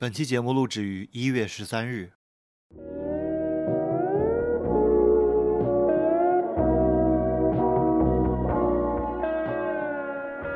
[0.00, 2.12] 本期节目录制于一月十三日。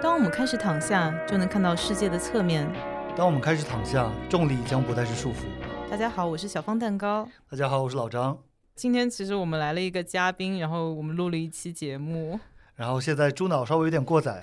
[0.00, 2.72] 当我们开始躺下，就能看到世界的侧面。
[3.16, 5.38] 当我们开始躺下，重力将不再是束缚。
[5.90, 7.29] 大家好，我是小方蛋糕。
[7.50, 8.38] 大家好，我是老张。
[8.77, 12.38] 今天其实我们来了一个嘉宾，然后我们录了一期节目。
[12.75, 14.43] 然后现在猪脑稍微有点过载，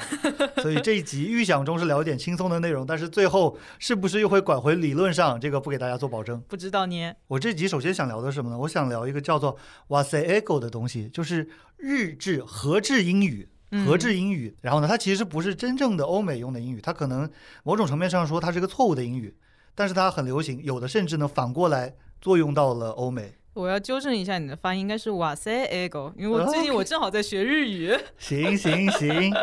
[0.61, 5.39] 所以这一集预想中是聊一点轻松的内容，但是最后是不是又会拐回理论上？
[5.39, 6.41] 这个不给大家做保证。
[6.47, 7.13] 不知道呢。
[7.27, 8.57] 我这集首先想聊的是什么呢？
[8.57, 13.49] 我想聊一个叫做 Wasego 的东西，就是日制合制英语。
[13.85, 17.29] 合制英语，然后呢，它其实不是真正的欧美用的英语，它可能
[17.61, 19.37] 某种层面上说它是个错误的英语，
[19.75, 23.35] 但是它很流行，有的甚至呢反过来作用到了欧美。
[23.59, 27.97] 我要纠正一下你的发音，应该是哇塞 ego，因为我最近我正好在学日语。
[28.17, 29.33] 行行行，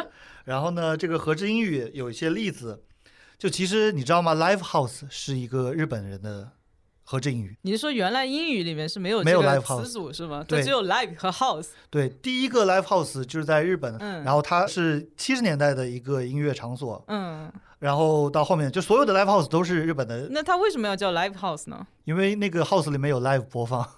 [0.45, 2.83] 然后呢，这个和之英语有一些例子，
[3.39, 6.53] 就其实你知道吗？Live House 是一个日本人的。
[7.09, 10.45] 和之英语，你是说原来英语里面是没有没有 live house 词组是吗？
[10.49, 11.69] 对，只有 live 和 house。
[11.89, 20.27] 对，第一个 live house 就是在日本，嗯，然后它是七十年代的一个音乐场所，嗯，然后到后面就所有的 live house 都是日本的。
[20.33, 21.87] 那它为什么要叫 live house 呢？
[22.07, 23.89] 因为那个 house 里面有 live 播放。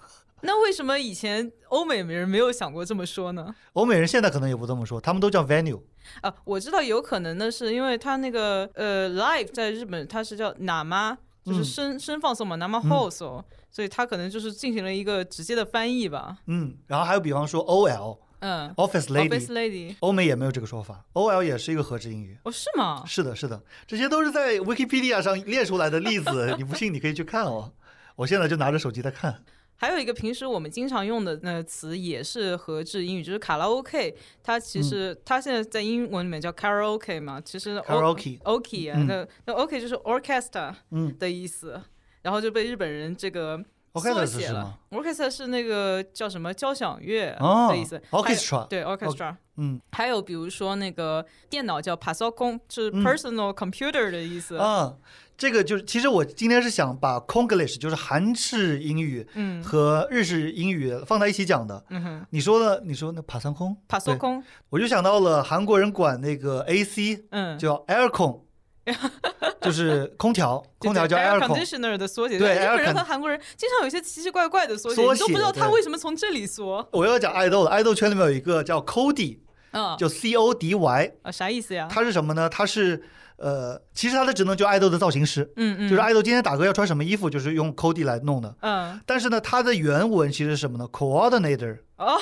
[0.41, 3.53] 那为什么以前欧美人没有想过这么说呢？
[3.73, 5.81] 欧美人现在可能也不这么说，他们都叫 venue。
[6.21, 11.17] 啊，我知道有可能的是，因为他那个呃 live 在日本它是叫哪吗？
[11.45, 16.37] 就是声声放送嘛，那么 house，所以他可能就是进行了一个直接的翻译吧。
[16.47, 22.37] 嗯，然后还有比方说 O L，嗯，office lady，office lady，欧美也没有这个说法，O L 也是一个合制英语。
[22.43, 23.03] 哦，是吗？
[23.07, 27.71] 是的，是的，这些都是在 Wikipedia 上列出来的例子， 你不信你可以去看哦。
[28.15, 29.43] 我现在就拿着手机在看。
[29.81, 34.13] 还有一个平时我们经常用的那个词也是和制英语，就是卡拉 OK。
[34.43, 40.75] 它其实它现在在英文里面叫 karaoke 嘛，其实 karaoke，OK 啊，那那 OK 就是 orchestra
[41.17, 41.81] 的意思，
[42.23, 44.77] 然后就被日本人这个缩写了。
[44.91, 47.35] orchestra 是那个叫什么交响乐
[47.69, 49.35] 的意思，orchestra 对 orchestra。
[49.57, 54.57] 嗯，还有比如说那个电脑叫 p a s o c o n 是 personal computer 的意思。
[54.57, 54.95] 啊。
[55.37, 61.81] 这个就是，其实我今天是想把 Konglish，就是韩式英语，嗯，和日式英语放在一起讲的。
[61.91, 68.41] 嗯哼，你说的，你说那帕桑空，帕桑空，我就想到了韩国人管那个 AC，嗯，叫 aircon，
[69.61, 72.39] 就是空调，空调叫 air conditioner 的缩写。
[72.39, 76.87] 对，日本人和韩国人经常有一些奇奇怪怪的缩写，你都不知道他为什么从这里缩。
[76.91, 79.39] 我要讲爱豆了，爱豆圈里面有一个叫 Cody，
[79.71, 81.87] 嗯，就 C O D Y，啊，啥意思呀？
[81.91, 82.49] 他是什么呢？
[82.49, 83.03] 他是。
[83.41, 88.99] 呃，其实他的职能就爱豆的造型师，嗯嗯，就是爱豆今天打歌要穿什么衣服，就是用 Cody 来弄的，嗯。
[89.05, 92.17] 但是呢，他的原文其实是什么呢？Coordinator，哦，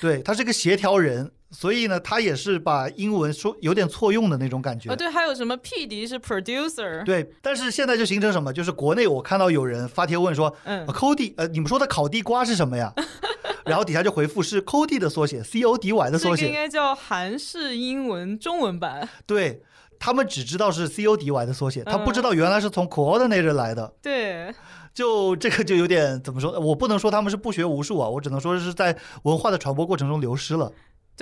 [0.00, 4.90] 对，他是个协调人，所以呢，他也是把英文说有点错用的那种感觉。
[4.90, 7.30] 哦，对，还有什么 PD 是 Producer，对。
[7.42, 8.52] 但是现在就形成什么？
[8.52, 12.92] 就是国内我看到有人发帖问说，嗯，Cody，呃，你们说的烤地瓜是什么呀？
[13.66, 19.08] 然后底下就回复是 Cody 的缩写，C O D Y 的缩写，应该叫韩式英文中文版。
[19.26, 19.62] 对。
[20.02, 23.92] 他们只知道是 C O D Y 的缩写，他不知道原来是从 coordinator 来的。
[24.00, 24.50] 对，
[24.94, 26.58] 就这个就有点怎么说？
[26.58, 30.72] 我不能说他们是不学无术啊，我只能说是在文化的传播过程中流失了。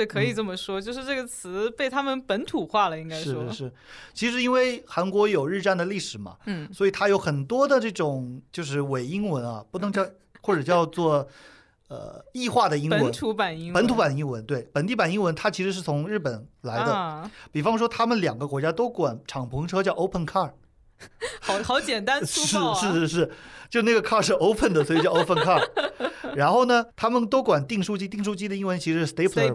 [0.05, 3.47] 对，可以这么说，就是这个词被他们本土化了，应该说。
[3.49, 3.73] 是是。
[4.15, 10.07] 其实因为韩国有日战的历史嘛，嗯，所以它有很多的这种就是伪英文啊，不能叫
[10.41, 11.29] 或者叫做。
[11.91, 17.31] 呃，异化的英文，本土版英文，本土版英文，对，本地版英文，它其实是从日本来的。
[17.51, 20.53] 比方说，他们两个国家都管敞篷车叫 open car，
[21.41, 22.75] 好好简单粗暴啊！
[22.79, 23.31] 是是是是，
[23.69, 25.63] 就那个 car 是 open 的，所以叫 open car。
[26.35, 29.53] 然后呢，他们都管订书机，订书机的英文其实是 stapler，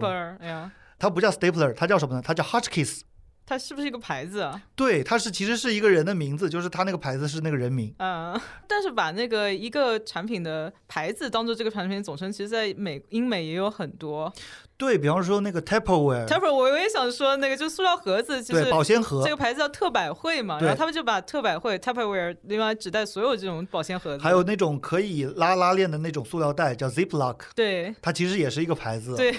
[0.98, 2.22] 它不叫 stapler，它叫什么呢？
[2.24, 3.00] 它叫 Hotchkiss。
[3.46, 4.62] 它是不是一个牌子啊？
[4.74, 7.94] 对，它是其实是一个人的名字，就是它那个牌子是那个人名。
[7.98, 14.32] 嗯， 但是把那个一个产品的牌子当做这个产品总称，其实在美英美也有很多。
[14.76, 24.22] 对比方说那个 Tupperware，Tupperware 我也想说那个就塑料盒子，对保鲜盒这个牌子叫特百惠嘛，然后他们就把特百惠 Tupperware 另外指代所有这种保鲜盒子。
[24.24, 29.14] 还有那种可以拉拉链的那种塑料袋叫 Ziploc，对，它其实也是一个牌子。
[29.14, 29.32] 对。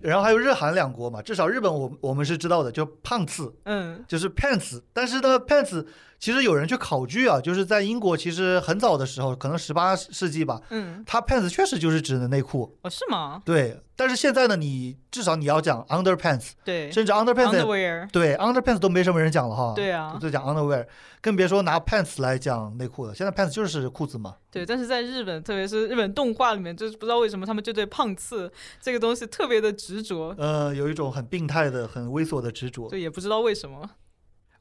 [0.00, 4.80] 然后还有日韩两国嘛，至少日本我我们是知道的，就胖次，嗯，就是 pants。
[4.92, 5.84] 但是呢，pants
[6.24, 12.78] 其实有人去考据啊，就是在英国其实很早的时候，可能十八世纪吧，嗯，它 pants 确实就是指的内裤。
[12.80, 13.42] 哦，是吗？
[13.44, 13.78] 对。
[13.94, 20.86] 但是现在呢，你至少你要讲 underpants，对，甚至 underpants，对 underpants 都没什么人讲了哈，对啊，就讲 underwear，
[21.20, 23.14] 更别说拿 pants 来讲内裤了。
[23.14, 24.36] 现在 pants 就是裤子嘛。
[24.50, 28.50] 对，但是在日本，特别是日本动画里面，就是不知道为什么他们就对胖次
[28.80, 32.88] 这个东西特别的执着，呃，有一种很病态的、很猥琐的执着。
[32.88, 33.90] 对，也不知道为什么。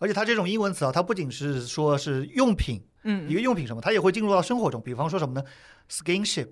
[0.03, 4.81] 而且它这种英文词啊，它不仅是说是用品，嗯一个用品什么，它也会进入到生活中。
[4.81, 5.44] 比方说什么呢
[5.89, 6.50] ？skinship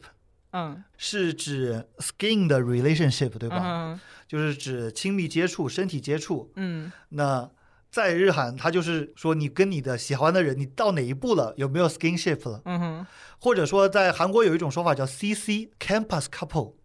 [0.52, 3.60] 嗯，是指 skin 的 relationship，对吧？
[3.62, 6.54] 嗯就是指亲密接触、身体接触。
[6.56, 7.52] 嗯那
[7.90, 12.62] 在日韩，它就是说你跟你的喜欢的人，你到哪一步了，有没有 skinship 了？
[12.64, 13.08] 嗯哼，
[13.40, 16.76] 或者说，在韩国有一种说法叫 CC campus couple，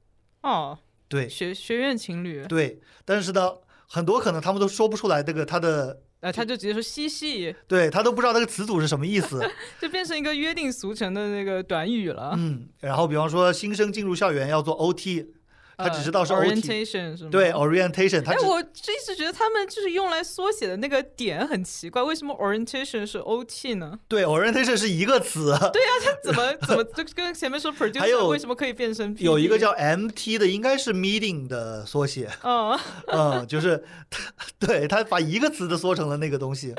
[0.43, 0.77] 哦，
[1.07, 2.81] 对学学院情侣，对。
[3.05, 3.53] 但是呢，
[3.87, 9.41] 很多可能他们都说不出来这个它的，呃，他就直接说嬉戏，对他都不知道那个词组是什么意思。
[9.81, 12.35] 就变成一个约定俗成的那个短语了。
[12.37, 15.25] 嗯，然后比方说新生进入校园要做 OT，
[15.77, 17.31] 他只知道是 orientation 是吗？
[17.31, 17.53] 对。
[17.53, 23.99] orientation，他哎，我就一直觉得他们就是用来缩写的那个点很奇怪，为什么 orientation 是 OT 呢？
[24.09, 27.73] 对 orientation 是一个词， 对呀、他怎么 怎么就跟前面说
[28.09, 29.23] 有为什么可以变成 PD?
[29.25, 32.31] 有一个叫 MT 的，应该是 meeting 的缩写。
[32.43, 34.23] 嗯嗯，就是他，
[34.59, 36.75] 对他把一个词的缩成了那个东西，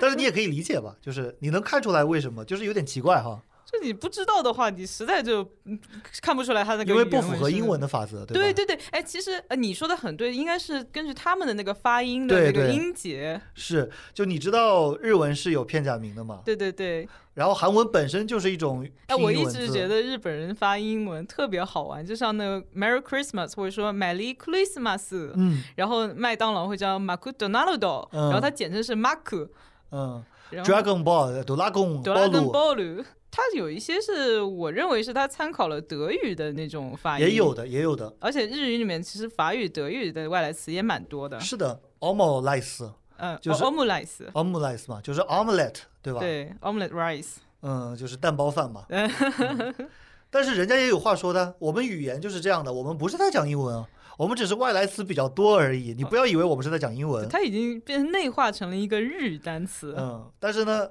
[0.00, 5.78] 但是你也可以理解吧，就是你能看出来为什么，就是有点奇怪哈，就你不知道的话，你实在就嗯
[6.22, 7.90] 看不出来他那个因为不符合英文的。
[7.90, 8.26] 法则，吧？
[8.32, 17.08] 对对对，哎，其实呃，你说的很对，应该是根据他们的那个发音的那个音节，是，就你知道日文是有片假名的嘛，对对对。
[17.34, 25.64] 然后韩文本身就是一种哎，我一直觉得日本人发英文特别好玩，就像那个 Merry Christmas 或者说 Merry Christmas，、嗯。
[25.74, 28.22] 然后麦当劳会叫 McDonald，、嗯。
[28.30, 29.32] 然后它简称是 Mac，
[29.90, 30.22] 嗯
[30.52, 46.20] ，Dragon Ball 哆啦贡哆啦跟鲁 Ball，它有一些是我认为是它参考了德语的那种发音，也有，的，也有的，而且日语里面其实法语、德语的外来词也蛮多的，是的，omelette 嗯，就是 omelette，omelette 嘛，就是 omelette 对吧？
[46.20, 48.84] 对，omelette rice，嗯，就是蛋包饭嘛。
[48.90, 49.74] 嗯
[50.32, 53.84] 但是人家也有话说的，我们语言就是这样的，我们不是在讲英文啊，
[54.16, 55.92] 我们只是外来词比较多而已。
[55.92, 60.88] 你不要以为我们是在讲英文，它已经变成内化成了一个日语单词，嗯，但是呢，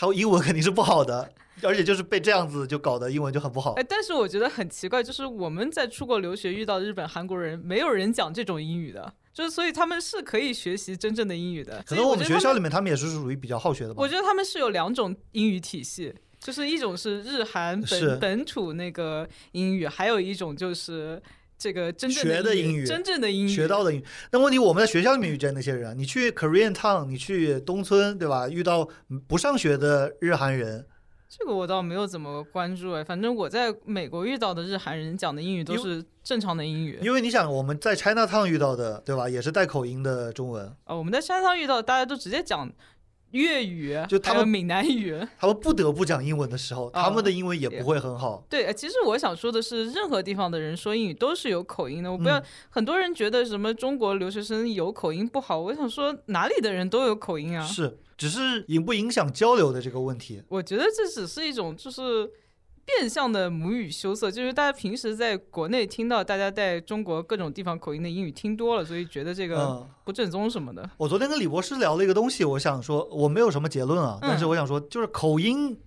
[0.00, 1.28] 它英文肯定是不好的，
[1.64, 3.82] 而且就是被这样子就搞得英文就很不好哎，。
[3.82, 11.82] 但是我觉得很奇怪，就是我们在出国留学遇到日本、韩国人，没有人讲这种英语的，就是所以他们是可以学习真正的英语的。
[11.84, 14.06] 可能我们学校里面，他们也是属于比较好学的吧我。
[14.06, 21.20] 觉得他们是有两种英语体系，就是一种是日韩本本土那个英语，还有一种就是
[21.58, 28.48] 这个真正的学的英语真正的英语学到的英语，但问题我们在学校里面遇见那些人啊，你去 Korean Town，你去东村，对吧？
[28.48, 28.88] 遇到
[29.26, 30.86] 不上学的日韩人，
[31.28, 36.98] 这个我倒没有怎么关注哎，反正我在美国遇到的日韩人讲的英语都是正常的英语。
[37.02, 39.28] 因为你想我们在 China Town 遇到的，对吧？
[39.28, 42.70] 也是带口音的中文，啊，我们在 China Town 遇到，大家都直接讲
[43.32, 45.18] 粤语，就他们闽南语。
[45.38, 48.44] 他们不得不讲英文的时候，他们的英文也也不会很好。
[48.48, 52.10] 对，呃其实我想说的是，任何地方的人说英语都是有口音的。
[52.10, 57.64] 我不要、嗯很多人觉得什么中国留学生有口音不好，我想说哪里的人都有口音啊。
[57.66, 60.42] 是，只是影不影响交流的这个问题。
[60.48, 62.30] 我觉得这只是一种就是
[62.96, 70.88] 变相的母语羞涩，就是大家平时在国内听到大家在中国各种地方口音的英语听多了，所以觉得这个嗯，不正宗什么的。
[70.96, 75.78] 我昨天跟李博士聊了一个东西，我想说我没有什么结论啊，但是嗯我想说就是口音，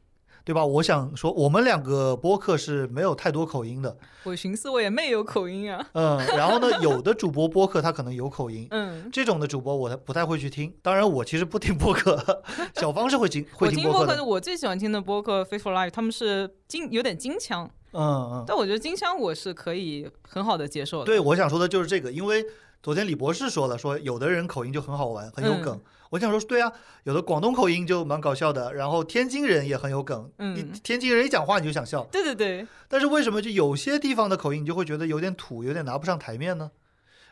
[0.43, 0.65] 对吧？
[0.65, 5.85] 我想说我们两个播客是没有太多口音的，我寻思我也没有口音啊。
[5.93, 8.67] 嗯，然后呢，有的主播播客他可能有口音。
[8.71, 12.43] 嗯，这种的主播我才不太会去听，当然我其实不听播客，
[12.75, 18.01] 小芳是会听会我听播客，听播客的，我最喜欢听的播客《Faithful Life》，他们是金有点金腔，嗯
[18.33, 21.05] 嗯，但我觉得金腔我是可以很好的接受的。
[21.05, 22.45] 对，我想说的就是这个，因为
[22.81, 25.75] 昨天李博士说了，说有的人口音就很好玩，很有梗。
[25.77, 26.69] 嗯我想说，对啊，
[27.05, 30.29] 有的广东口音就蛮搞笑的，然后天津人也很有梗。
[30.39, 36.69] 嗯你天津人一讲话你就想笑，对对对，但是为什么就有些地方的口音你就会觉得有点土，有点拿不上台面呢？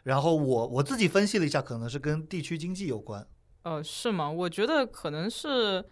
[0.03, 3.27] 然后我我自己分析了一下，可能是跟地区经济有关。
[3.63, 4.31] 呃，是吗？
[4.31, 5.83] 我觉得可能是，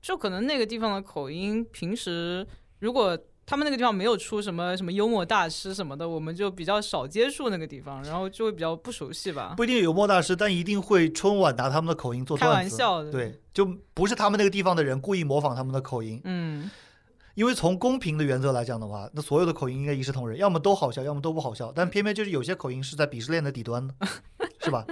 [0.00, 2.46] 就可能那个地方的口音，平时
[2.78, 9.54] 如果他们那个地方没有出什么什么幽默大师什么的，我们就比较少接触那个地方，然后就会比较不熟悉吧。
[9.56, 12.48] 不一定有幽默大师，但一定会春晚拿他们的口音做开。
[12.48, 16.70] 玩笑的对，就不是他们那个地方的人故意模仿他们的口音，嗯，
[17.34, 21.72] 因为从公平的原则来讲的话，那所有的口音应该一视同仁，要么都好笑，要么都不好笑。
[21.74, 23.94] 但偏偏就是有些口音是在鄙视链的底端的，
[24.62, 24.86] 是吧？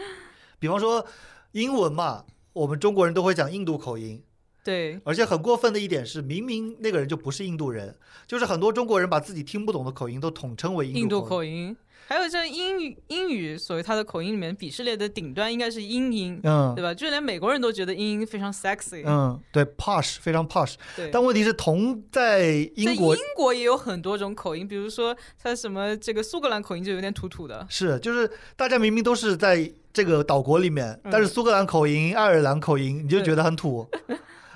[0.58, 1.06] 比方说
[1.52, 4.22] 英文嘛，我们中国人都会讲印度口音，
[4.70, 7.94] 对，而且很过分的一点是，明明那个人就不是印度人，
[8.26, 11.76] 就是很多中国人把自己听不懂的口音都统称为印度口口音。
[12.06, 16.92] 还有像英语，英语所谓它的口音里面，鄙视链的顶端应该是英音，嗯对吧？
[16.92, 19.04] 就连美国人都觉得英音非常 sexy。
[19.06, 27.64] 嗯，对，posh 非常 posh，对，但问题是同在在英国英国也有很多种口音，比如说它什么这个苏格兰口音就有点土土的。
[27.70, 33.86] 是，就是大家明明都是在这个岛国里面，嗯但是苏格兰口音、爱尔兰口音，你就觉得很土。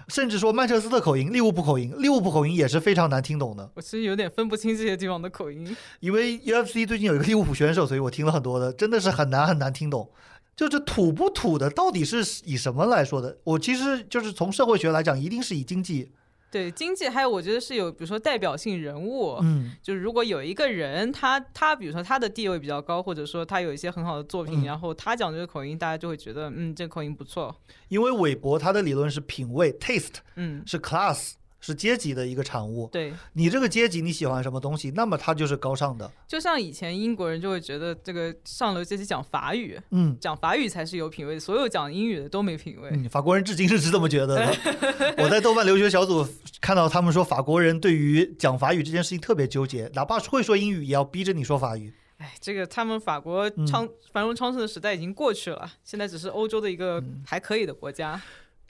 [0.08, 3.70] 甚至说曼彻斯特口音、利物浦口音，利物浦口音也是非常难听懂的。
[3.74, 5.76] 我其实有点分不清这些地方的口音。
[6.00, 10.10] 因为 UFC 最近有一个利物浦选手，所以我听了很多的，真的是很难很难听懂。
[10.56, 13.38] 就这土不土的，到底是以什么来说的？
[13.44, 16.12] 我其实就是从社会学来讲，一定是以经济。
[16.54, 24.64] 对经济，还有我觉得是有，比如说代表性人物，嗯，就是如果有一个人，他他比如说他的地位比较高，或者说他有一些很好的作品，嗯。
[24.64, 27.52] 然后他讲这个口音，大家就会觉得，嗯，这个口音不错，
[27.88, 31.32] 因为韦伯他的理论是品味 （taste） 嗯，是 class
[31.64, 32.86] 是阶级的一个产物。
[32.92, 36.10] 对，你这个阶级你喜欢什么东西，那么它就是高尚的。
[36.28, 42.90] 就像以前英国人就会觉得这个上流阶级讲法语，嗯讲法语才是有品位，所有讲英语的都没品位。
[42.92, 45.14] 嗯，法国人至今是这么觉得的。
[45.16, 46.26] 我在豆瓣留学小组
[46.60, 51.94] 看到他们说，法国人对于讲法语这件事情特别纠结，哪怕会说英语，也要逼着你说法语。
[52.18, 58.20] 哎，这个他们法国嗯昌繁荣昌盛的时代已经过去了，现在只是欧洲的一个嗯还可以的国家。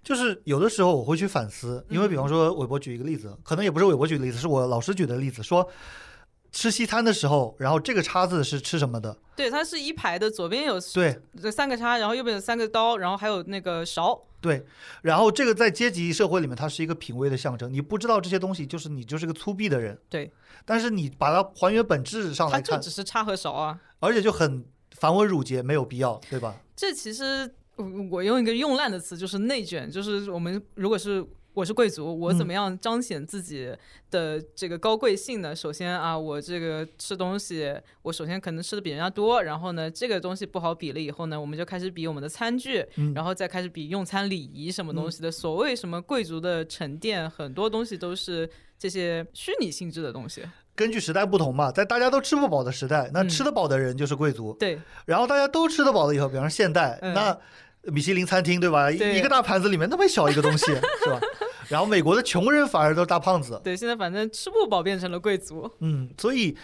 [0.04, 5.66] 就是有的时候我会去反思，因为比方说韦伯举一个例子，可能也不是韦伯举的例子，是我老师举的例子，说
[6.52, 9.16] 吃西餐的时候，然后这个叉子是吃什么的？
[9.34, 14.22] 对，它是一排的，左边有对这三个叉，然后右边有三个刀，然后还有那个勺。
[14.40, 14.62] 对，
[15.00, 17.72] 然后这个在阶级社会里面，它是一个品味的象征。
[17.72, 19.98] 你不知道这些东西，就是你就是个粗鄙的人。
[20.10, 20.30] 对，
[20.66, 23.80] 但是你把它还原本质上来它就只是叉和勺啊。
[24.00, 26.54] 而且就很繁文缛节，没有必要，对吧？
[26.76, 31.26] 这其实我我用一个用烂的词，就是内卷，就是我们如果是。
[31.54, 33.72] 我是贵族，我怎么样彰显自己
[34.10, 35.54] 的这个高贵性呢？
[35.54, 45.30] 首先啊，我这个吃东西，我首先可能吃的比人家多，然后呢，这个东西不好比了以后呢，我们就开始比我们的餐具，嗯然后再开始比用餐礼仪什么东西的。
[45.30, 50.42] 所谓什么贵族的沉淀，很多东西都是这些虚拟性质的东西。
[50.76, 54.52] 根据时代不同嘛，在大家都吃不饱的时代，那嗯吃得饱的人就是贵族。
[54.58, 57.38] 对，然后大家都吃得饱了以后，比方说现代，嗯那
[57.92, 58.90] 米其林餐厅对吧？
[58.90, 60.66] 一个大盘子里面那么小一个东西，
[61.04, 61.20] 是吧？
[61.68, 65.70] 然后美国的穷人反而都是大胖子，对，现在反正吃不饱变成了贵族。
[65.80, 66.56] 嗯，所以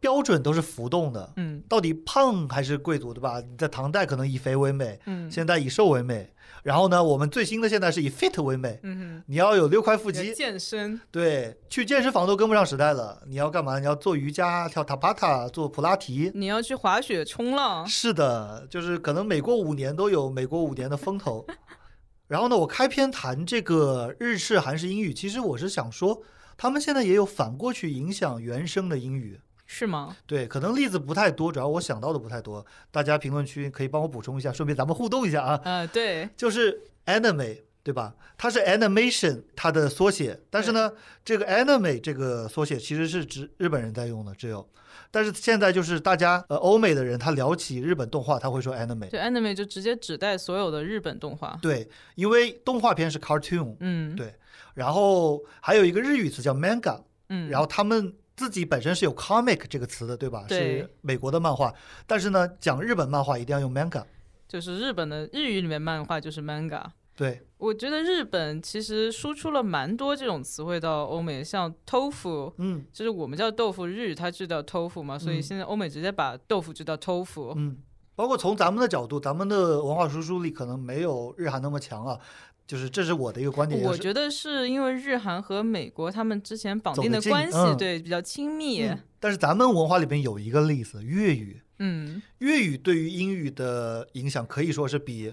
[0.00, 1.32] 标准都是浮动的。
[1.36, 3.42] 嗯到底胖还是贵族，对吧？
[3.58, 6.32] 在唐代可能以肥为美，嗯现在以瘦为美。
[6.62, 13.20] 然后呢，我们最新的现在是以 fit 为美，嗯你要有六块腹，肌，健身，对，去健身房都跟不上时代了。
[13.26, 13.80] 你要干嘛？
[13.80, 16.30] 你要做瑜伽、跳塔巴塔、做普拉提。
[16.34, 17.84] 你要去滑雪、冲浪。
[17.84, 21.44] 是的，就是可能每过五年都有每过五年的风头。
[22.28, 26.22] 然后呢，我开篇谈这个日式、韩式英语，其实我是想说，
[26.56, 29.40] 他们现在也有反过去影响原生的英语。
[29.74, 30.14] 是吗？
[30.26, 35.58] 对，可能例子不太多，主要我想到的不太多，大家评论区可以帮我补充一下，顺便咱们互动一下啊。
[35.64, 38.14] 呃，对，就是 anime，对吧？
[38.36, 40.92] 它是 animation 它的缩写，但是呢，
[41.24, 44.68] 这个 anime 这个缩写其实是指日本人在用的，只有。
[45.10, 51.58] 但是现在就是大家呃欧美的人，他聊起日本动画，他会说 anime，就 anime 就直接指代所有的日本动画。
[51.62, 54.34] 对，因为动画片是 cartoon，嗯，对
[54.74, 57.00] 然后还有一个日语词叫 manga，
[57.30, 60.44] 嗯，然后他们自己本身是有 comic 这个词的，对吧？
[60.48, 60.58] 对。
[60.80, 61.72] 是美国的漫画，
[62.08, 64.02] 但是呢，讲日本漫画一定要用 manga，
[64.48, 66.82] 就是日本的日语里面漫画就是 manga。
[67.14, 72.84] 对，我觉得日本其实输出了蛮多这种词汇到欧美，像 tofu，嗯。
[72.92, 77.52] 就是我们叫豆腐，日语它就叫 tofu 嘛，所以嗯现在欧美直接把豆腐就叫 tofu。
[77.54, 77.76] 嗯，
[78.16, 82.18] 包括从咱们的角度，咱们的文化输出力可能没有日韩那么强啊，
[82.66, 88.82] 就是这是我的一个观点，我觉得是因为日韩和美国他们之前绑定的关系，嗯对比较亲密。
[88.82, 95.32] 嗯但是咱们文化里边有一个例子，粤语，嗯，粤语对于英语的影响可以说是比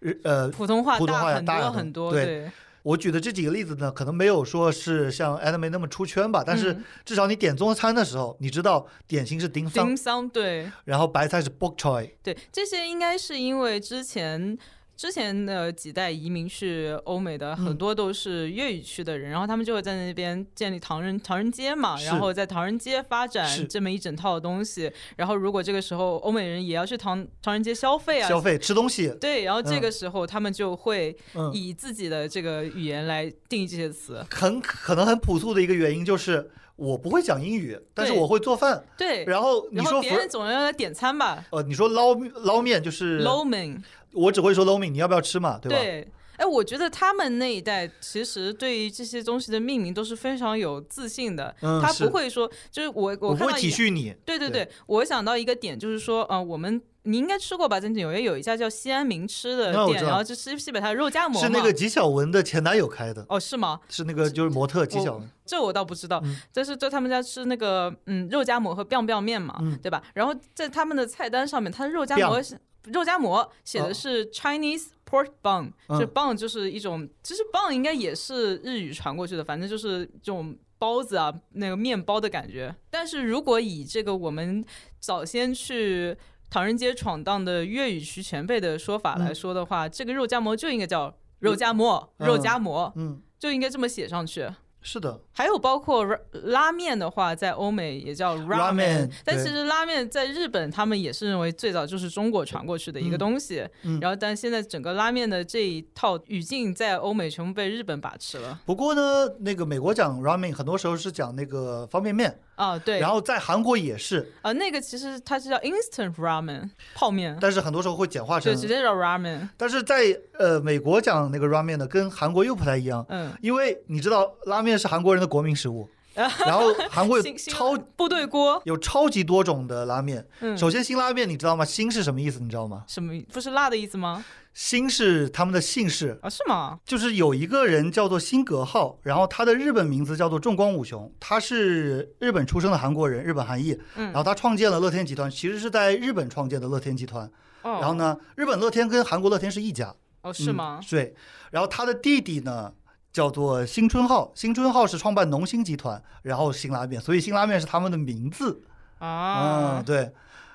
[0.00, 2.50] 日呃，普通话普通话要大很多对对，
[2.82, 6.84] 我举的这几个例子呢，可能没有说是像 anime 那么出圈吧，但是嗯。
[7.06, 10.70] 至少你点中餐的时候，你知道点心是丁桑丁，桑对。
[10.84, 14.58] 然后白菜是 bok choy，对，这些应该是因为之前。
[15.00, 17.76] 之前的几代移民去欧美的很嗯。
[17.78, 24.92] 多都是粤语区的人，然后他们就会在那边建立唐人唐人街嘛，然后在唐人街发展这么一整套的东西。
[25.16, 34.22] 然后如果这个时候欧美人也要去唐唐人街消费啊，消费吃东西，对，然后这嗯个时候他们就会嗯，以自己的这个语言来定义这些词。
[34.30, 45.78] 很可能很朴素的一个原因就是我不会讲英语，但是我会做饭，对，然后你说别人总要来点餐吧呃，你说捞捞面就是，low man，我只会说面，你要不要吃嘛，对吧？
[45.78, 46.08] 对。
[46.36, 57.78] 哎，我觉得他们那一代其实对于这些东西的命名都是非常有自信的，他不会说，就是我我不会看到一体恤你，对对对对，我想到一个点，就是说，呃，我们你应该吃过吧？
[57.78, 63.78] 在纽约有一家叫西安名吃的店，然后就吃西北它的肉夹馍是那嘛个纪晓雯的前男友开的，哦，是吗？
[63.90, 70.02] 是那个就是模特纪晓雯，这我倒不知道，嗯但是在他们家吃那个嗯肉夹馍和 biang biang 面嘛，嗯对吧？
[70.14, 73.88] 然后在他们的菜单上面，它的肉夹馍是肉夹馍写哦。
[73.88, 75.98] 的是 Chinese pork bun，、嗯。
[75.98, 82.74] 这 bun 就是一种，其实 bun 应该也是日语传过去的，反正就是这种包子啊，那个面包的感觉。
[82.90, 84.64] 但是如果以这个我们
[84.98, 86.16] 早先去
[86.48, 92.26] 唐人街闯荡的粤语区前辈的说法来说的话，这个肉夹馍就应该叫肉夹馍，嗯。
[92.26, 94.48] 肉夹馍嗯，就应该这么写上去。
[94.82, 103.66] 是的，还有包括拉拉面的话，在欧美也叫 Ramen，对但其实拉面在日本，他们也是认为最早就是中国传过去的一个东西。
[103.82, 108.60] 嗯然后，但现在整个拉面的这一套语境在欧美全部被日本把持了。
[108.64, 119.48] 不过呢，那个美国讲 ramen 很多时候是讲那个方便面，啊，对，然后在韩国也是，啊，那个其实它是叫 instant ramen 泡面，但是很多时候会简化成就，直接叫 ramen。
[119.56, 130.26] 但是在呃美国讲那个 ramen 的，跟韩国又不太一样，嗯，因为你知道拉面是韩国人的国民食物， 然后韩国有超部队锅，有超级多种的拉面。
[130.40, 131.64] 嗯，首先，辛拉面你知道吗？
[131.64, 132.40] 辛是什么意思？
[132.40, 132.84] 你知道吗？
[132.86, 134.22] 什么不是辣的意思吗？
[134.52, 136.80] 辛是他们的姓氏，啊，是吗？
[136.84, 147.30] 就是有一个人叫做辛格浩，然后他的日本名字叫做重光武雄，他是日本出生的韩国人，日本韩裔，嗯然后他创建了乐天集团，其实是在日本创建的乐天集团。
[147.62, 147.94] 哦，然后？
[147.94, 150.86] 呢，日本乐天跟韩国乐天是一家，哦，是吗嗯？
[150.90, 151.14] 对，
[151.50, 152.72] 然后他的弟弟呢
[153.12, 158.62] 叫做新春浩，新春浩是创办农心集团，然后辛拉面，所以辛拉面是他们的名字。
[158.98, 160.10] 啊嗯，，对。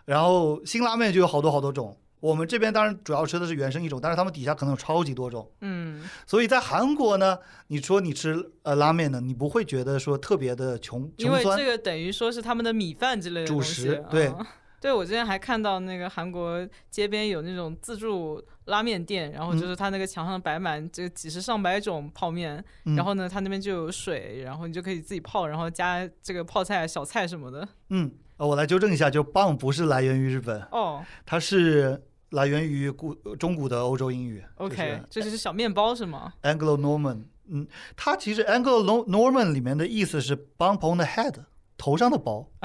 [0.06, 5.48] 然后辛拉面就有好多好多种，我们这边当然主要吃的是原生一种，但是他们底下可能有超级多种。
[5.62, 14.48] 嗯，所以在韩国呢，你说你吃呃拉面呢，你不会觉得说特别的穷因为这，个等于说是他们的米饭之类的主食对啊
[14.82, 27.68] 对，我之前还看到那个韩国街边有那种自助拉面店，然后就是他那个墙上摆满这个几十上百种泡面，嗯然后呢，他那边就有水，然后你就可以自己泡，然后加这个泡菜、小菜什么的。
[27.90, 32.04] 嗯，呃我来纠正一下，就棒不是来源于日本，哦它是
[32.36, 34.44] 来源于古中古的欧洲英语。
[34.56, 41.36] ，OK，这就是小面包是吗？Anglo Norman，嗯，它其实 Anglo Norman 里面的意思是 bump on the head，
[41.78, 42.50] 头上的包。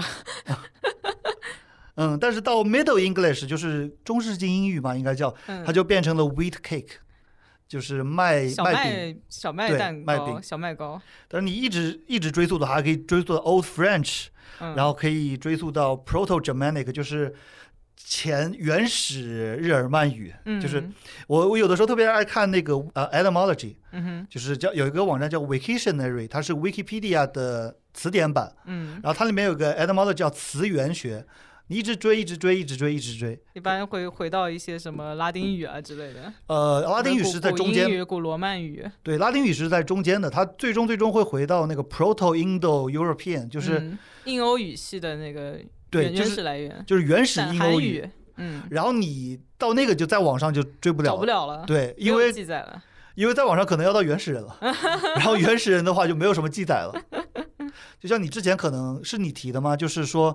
[1.97, 6.93] 嗯，但是到 Middle English 就是中世纪英语嘛，应该叫，嗯，它就变成了 wheat cake，
[7.69, 9.23] 就是麦小麦饼。
[9.29, 14.29] 小麦蛋糕、麦饼小麦糕，但是你一直一直追溯的话，还可以追溯到 Old French，、
[14.61, 17.35] 嗯，然后可以追溯到 Proto Germanic，就是
[17.97, 20.33] 前原始日耳曼语。
[20.61, 20.95] 就是嗯
[21.27, 31.25] 我我有的时候特别爱看那个呃 etymology，嗯就是叫有一个网站叫 Wiktionary，它是 Wikipedia 的词典版，嗯，然后它里面有个 etymology 叫词源学，
[31.69, 33.39] 你一直追，一直追，一直追，一直追。
[33.53, 36.33] 一般会回到一些什么拉丁语啊之类的。
[36.47, 45.59] 呃，拉丁语是在中间，古罗曼语，对，拉丁语是在中间的，它最终最终会回到那个 Proto Indo European，就是、嗯印欧语系的那个
[45.91, 48.09] 对，就是始来源，就是原始但印欧语。
[48.37, 52.83] 嗯，然后你到那个就在网上就追不了找不了了，对，因为记载了。
[53.17, 54.57] 因为在网上可能要到原始人了，
[55.17, 56.95] 然后原始人的话就没有什么记载了。
[57.99, 59.77] 就像你之前可能是你提的吗？
[59.77, 60.35] 就是说，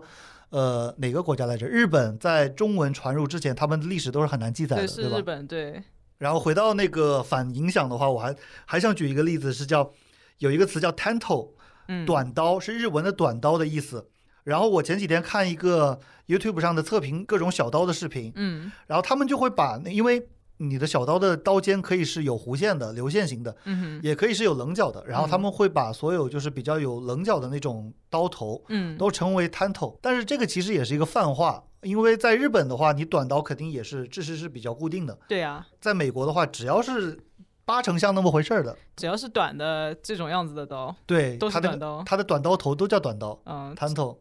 [0.50, 1.66] 呃，哪个国家来着？
[1.66, 5.18] 日本在中文传入之前，他们的历史都是很难记载，的，对吧？
[5.18, 5.84] 日本，对，
[6.20, 9.92] 然后回到那个反影响的话，我还还想举一个例子，是叫
[10.40, 11.54] 有一个词叫 tanto，
[11.88, 14.10] 嗯，短刀是日文的短刀的意思。
[14.46, 18.72] 然后我前几天看一个 YouTube 上的测评各种小刀的视频，嗯。
[18.88, 20.26] 然后他们就会把因为
[20.58, 25.04] 你的小刀的刀尖可以是有弧线的、流线型的，嗯哼，也可以是有棱角的。
[25.06, 37.20] 然后他们会把所有就是比较有棱角的那种刀头嗯，都称为 tanto，但是这个其实也是一个泛化，因为在日本的话，你短刀肯定也是制式是比较固定的，对啊，在美国的话，只要是
[37.66, 42.02] 八成像那么回事儿的，只要是短的这种样子的刀，对，都是短刀。
[42.06, 44.16] 它的短刀头都叫短刀嗯，tanto。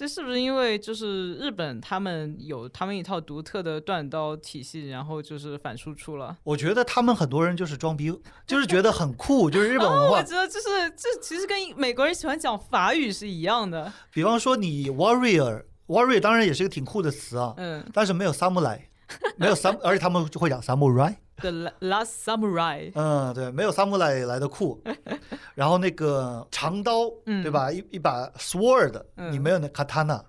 [0.00, 6.34] 这是不是因为就是日本他们有他们一套独特的断刀体系，然后就是反输出了？
[6.42, 8.10] 我觉得他们很多人就是装逼，
[8.46, 10.22] 就是觉得很酷，就是日本文哦，化我。
[10.22, 13.92] 觉得，就是这其实跟美国人喜欢讲法语是一样的。
[14.10, 18.80] 比方说你 warrior，warrior 当然也是一个挺酷的词啊，嗯但是没有 samurai，
[19.36, 21.14] 没有 sam，而且他们就会讲 samurai。
[21.36, 24.82] ，The Last Samurai，嗯，对，没有 samurai 来的酷。
[25.54, 27.70] 然后那个长刀，嗯对吧？
[27.72, 30.22] 一一把 sword，、嗯你没有那 katana。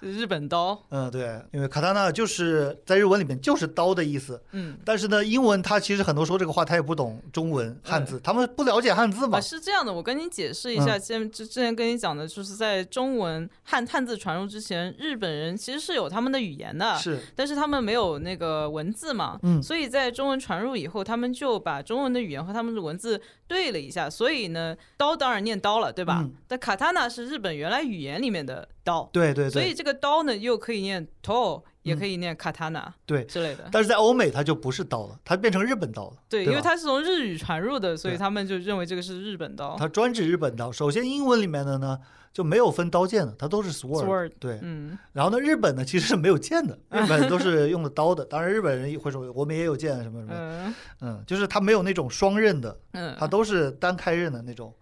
[0.00, 0.80] 日本刀。
[0.88, 9.38] 嗯，对，因为 katana 就是在日文里面就是刀的意思，嗯，但是呢，英文它其实很多说这个话他也不懂中文汉字，他们不了解汉字嘛。
[9.38, 9.40] 啊，。
[9.40, 19.62] 是这样的，我跟你解释一下，先之之之前跟你讲的，就是在中文汉汉字传入之前，日本人其实是有他们的语言的，是，但是他们没有那个文字嘛，嗯。
[19.62, 26.20] 所以在中文传入以后，他们就把中文的语言和他们的文字对了一下，所以呢，刀当然念刀了，对吧？
[26.22, 26.32] 嗯。
[26.48, 33.24] 但卡塔纳是日本原来语言里面的刀，对对对，所以这个刀呢又可以念 to，也嗯可以念 katana 对。
[33.24, 33.68] 之类的。
[33.70, 36.16] 但是在欧美它就不是刀了，它变成日本刀了。
[36.28, 39.76] 对，对因为它是从日语传入的，所以他们就认为这个是日本刀。
[39.78, 40.70] 它专指日本刀。
[40.72, 41.98] 首先，英文里面的呢
[42.32, 44.04] 就没有分刀剑的，它都是 sword。
[44.04, 48.24] Sword 对，嗯，然后呢，日本呢其实是没有剑的， 日本都是用的刀的。
[48.24, 54.74] 当然，日本人会说我们也有剑什么什么，嗯嗯，就是它没有那种双刃的，嗯，它都是单开刃的那种。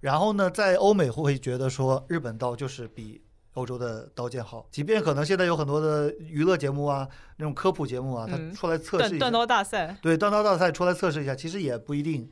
[0.00, 3.20] 然后呢，在欧美会觉得说日本刀就是比
[3.56, 12.30] 欧洲的刀剑好，即便可能现在有很多的娱乐节目啊，那种科普节目啊，它嗯出来测试一下，断断刀大赛，对断刀大赛出来测试一下，其实也不一定。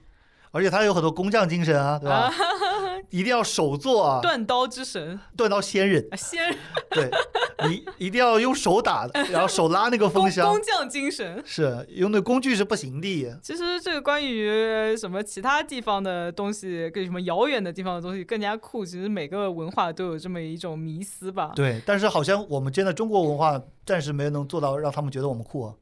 [0.50, 2.30] 而且它有很多工匠精神啊，对吧？
[3.11, 6.57] 一定要手做啊，断刀之神断刀仙人，啊，先
[6.90, 7.11] 对
[7.68, 11.42] 你一定要用手打的， 然后手拉那个风箱 工，匠精神。
[11.44, 13.38] 是用的工具是不行的。
[13.42, 21.52] 其实这个关于呃什么其他地方的东西，跟什么遥远的地方的东西更加酷，其实每个文化都有这么一种迷思吧。
[21.54, 25.74] 对，但是好像我们真的中国文化暂时没能做到让他们觉得我们酷啊。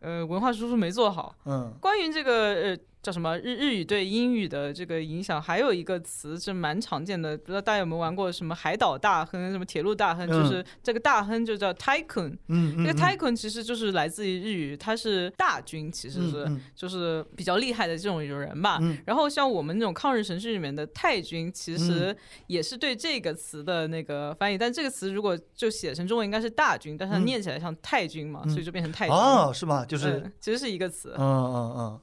[0.00, 1.34] 呃，文化输出没做好。
[1.44, 12.36] 嗯关于这个呃叫什么日日语对英语的这个影响，还有一个词是蛮常见的，不知道大家有没有玩过什么海岛大亨、什么铁路大亨，嗯就是这个大亨就叫 tycoon。
[12.48, 18.78] 嗯嗯，这个嗯 tycoon 其实就是来自于日语，它是大军，其实是、就是比较厉害的这种人吧。
[18.82, 22.16] 嗯然后像我们那种抗日神剧里面的太君，其嗯实
[22.48, 29.14] 也是对这个词的那个翻译，但这个词如果就写成中文应该是大军，但是它嗯念起来像太君嘛，嗯所以就变成太君。
[29.14, 29.86] 哦，是吗？
[29.86, 31.14] 就是嗯其实是一个词。
[31.16, 32.00] 嗯嗯嗯，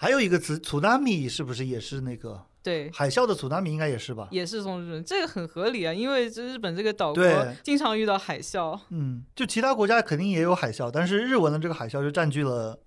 [0.00, 4.28] 还有一个词 tsunami 是不是也是那个对，海啸的 tsunami 应该也是吧？
[4.30, 7.24] 也是从日本，这个很合理啊，因为这日本这个岛国
[7.64, 12.78] 经常遇到海啸，嗯，就其他国家肯定也有海啸，但是日文的这个海啸就占据了。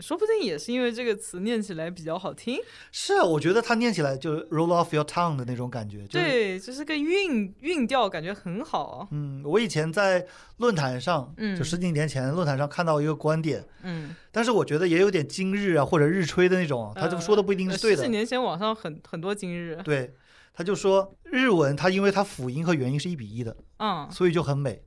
[0.00, 2.58] 说不定也是因为这个词念起来比较好听。
[2.90, 6.06] 是啊，我觉得它念起来就 roll off your tongue 的那种感觉。
[6.06, 8.84] 就是、，对，就是个韵韵调，感觉很好。
[8.84, 18.10] 啊嗯，我以前在论坛上，嗯就十几年前论坛上看到一个观点，嗯，但是我觉得也有点今日啊或者日吹的那种，他就说的不一定是对的呃十几。
[18.10, 20.14] 年前网上很很多今日，对，
[20.52, 24.82] 他就说日文它因为它辅音和元音是一比一的，嗯，所以就很美。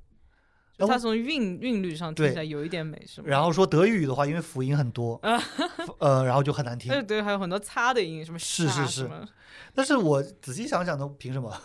[0.78, 3.28] 就它从韵韵律上听起来有一点美，是吗？
[3.28, 5.20] 然后说德语的话，因为辅音很多，
[6.00, 7.02] 呃，然后就很难听对。
[7.04, 9.10] 对，还有很多擦的音，什么是是是
[9.76, 11.56] 但是我仔细想想，都凭什么？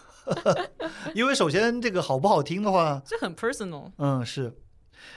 [1.14, 3.90] 因为首先这个好不好听的话，这很 personal。
[3.96, 4.52] 嗯，是。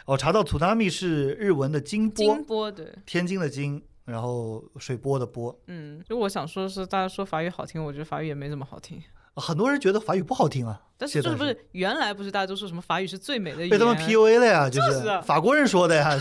[0.06, 5.60] 我查到 tsunami 是日文的金波，金波对，天津的津，然后水波的波。
[5.68, 9.02] 嗯，就我想说的是，大家说法语好听，我觉得法语也没怎么好听。
[9.36, 13.70] 很多人觉得法语不好听啊，但是现在就是不是原来不是大家都说什么法语是最美的语言？
[13.70, 16.18] 被他们 PUA 了呀，就就是啊法国人说的呀，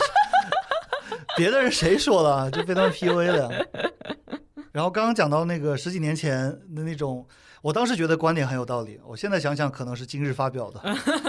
[1.37, 3.51] 别的人谁说的啊，就被他们 PUA 了。
[4.73, 7.27] 然后刚刚讲到那个十几年前的那种，
[7.61, 10.81] 我当时觉得观点很有道理，我现在想想可能是今日发表的。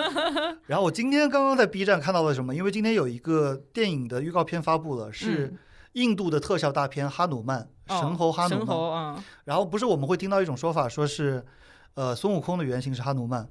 [0.67, 2.53] 然后我今天刚刚在 B 站看到了什么？
[2.53, 5.57] 因为今天有一个电影的预告片发布了，是嗯
[5.93, 8.77] 印度的特效大片《哈努曼》哦神猴哈努曼。
[8.91, 11.43] 啊，然后不是我们会听到一种说法，说是，
[11.95, 13.47] 呃，孙悟空的原型是哈努曼，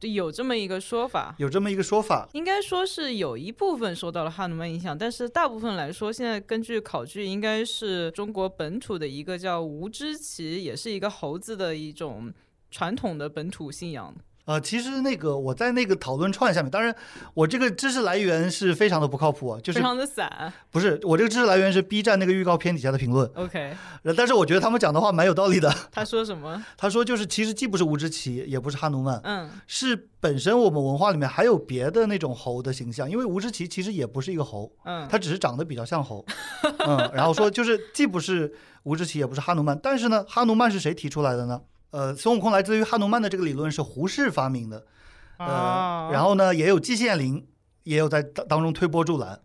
[0.00, 1.34] 就有这么一个说法。
[1.38, 2.28] 有这么一个说法。
[2.32, 12.32] 应该说是有一部分受到了哈努曼影响，但是大部分来说，现在根据考据，应该是中国本土的一个叫吴知奇，也是一个猴子的一种
[12.70, 14.14] 传统的本土信仰。
[14.44, 16.94] 呃，其实那个我在那个讨论串下面，当然
[17.34, 20.52] 我这个知识来源是非常的不靠谱啊，就是非常的散。
[20.70, 25.72] 不是我这个知识来源是 B 站那个预告片底下的评论，OK，呃但是我觉得他们讲的话蛮有道理的。
[25.92, 26.64] 他说什么？
[26.76, 36.24] 他说就是其实既不是吴志奇，也不是哈努曼，嗯，是本身我们文化里面还有别的那种猴的形象，因为吴志奇其实也不是一个猴，嗯，他只是长得比较像猴，
[36.86, 38.52] 嗯，然后说就是既不是
[38.82, 41.60] 吴志奇，也不是哈努曼，但是呢，哈努曼是谁提出来的呢？
[41.92, 44.84] 呃，孙悟空来自于哈努曼的这个理论是胡适发明的，
[45.38, 47.46] 呃，啊，然后呢，也有季羡林
[47.84, 49.38] 也有在当当中推波助澜，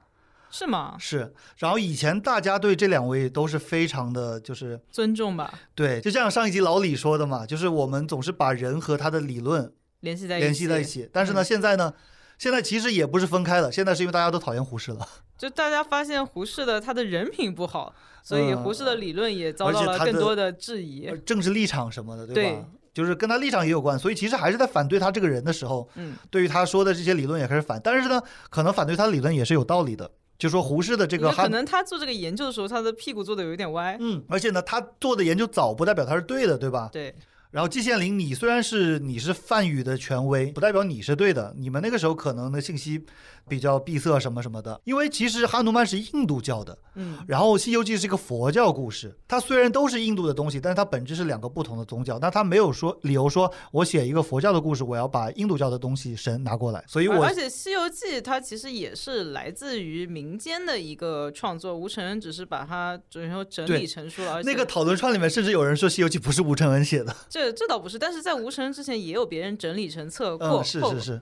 [0.49, 0.95] 是吗？
[0.97, 11.45] 是，然后以前大家对这两位都是非常的，就是尊重吧，对，就像上一集老李说的嘛，就是我们总是把人和他的理论联系在一起，联系在一起，但是呢，嗯。
[11.45, 11.93] 现在呢，
[12.37, 21.17] 现在其实也不是分开了，现在是因为大家都讨厌胡适了，就大家发现胡适的他的人品不好，所以嗯胡适的理论也遭到了更多的质疑呃。
[21.17, 22.65] 政治立场什么的，对对吧？
[22.93, 28.19] 就是跟他立场也有关，所以其实还是在反对他这个人的时候，嗯，对于他说的这些理论也开始反，但是呢，
[28.49, 33.95] 可能反对他的理论也是有道理的，就说胡适的这个可能他做这个研究的时候，他的屁股坐的有点歪。
[33.99, 36.89] 嗯，而且呢，他做的研究早不代表他是对的，对吧？
[36.91, 37.15] 对，
[37.51, 41.55] 然后季羡林，你虽然是你是梵语的权威，不代表你是对的。
[41.57, 43.05] 你们那个时候可能的信息
[43.47, 52.19] 比较闭塞什么什么的，因为其实哈努曼是印度教的，嗯然后《西游记》是一个佛教故事，它虽然都是印度的东西，但是它本质是两个不同的宗教。
[52.19, 56.83] 那它没有说理由说我写一个佛教的故事，我要把印度教的东西神拿过来。
[56.87, 67.15] 所以我而而且《西游记》它其实也是来自于民间的一个创作，吴承恩只是把它就是说整理成书了，而且那个讨论串里面甚至有人说《西游记》不是吴承恩写的。
[67.29, 71.21] 这这倒不是，但是在吴承恩之前也有别人整理成册过，嗯，是是是。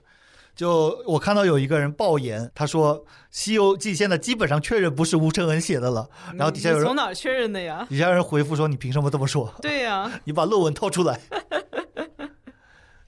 [0.56, 6.08] 就我看到有一个人爆言，他说《西游记》现在基本上确认不是吴承恩写的了。
[6.34, 7.86] 然后底下有人从哪儿确认的呀？
[7.88, 9.54] 底下人回复说：“你凭什么这么说？
[9.60, 11.20] 对呀、 你把论文掏出来。”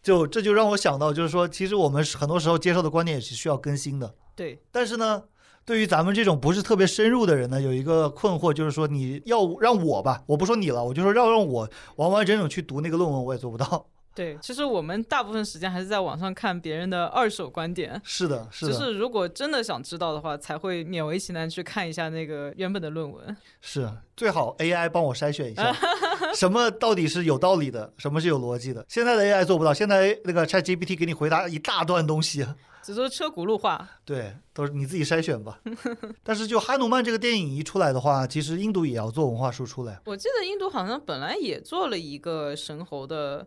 [0.03, 4.15] 就这就让我想到，就是说，其实我们很多时候接受的观点也是需要更新的。
[4.37, 5.23] 对，但是呢，
[5.65, 13.87] 对于咱们这种不是特别深入的人呢，有一个困惑，就是说你要让我吧，我不说你了，我就说要让我完完整整去读那个论文，我也做不到。
[14.19, 18.01] 对，其实我们大部分时间还是在网上看别人的二手观点。
[18.03, 23.37] 是的，是的，就是如果真的想知道的话，才会勉为其难去看一下那个原本的论文。
[23.61, 25.73] 是最好 AI 帮我筛选一下，
[26.35, 28.85] 什么到底是有道理的，什么是有逻辑的。
[28.89, 32.45] 现在的 AI 做不到，现在那个 ChatGPT 给你回答一大段东西，
[32.83, 35.61] 只说车轱辘话，对，都是你自己筛选吧。
[36.25, 39.97] 但是就哈努曼这个电影一出来的话，其实印度也要做文化输出嘞。
[40.07, 43.47] 我记得印度好像本来也做了一个神猴的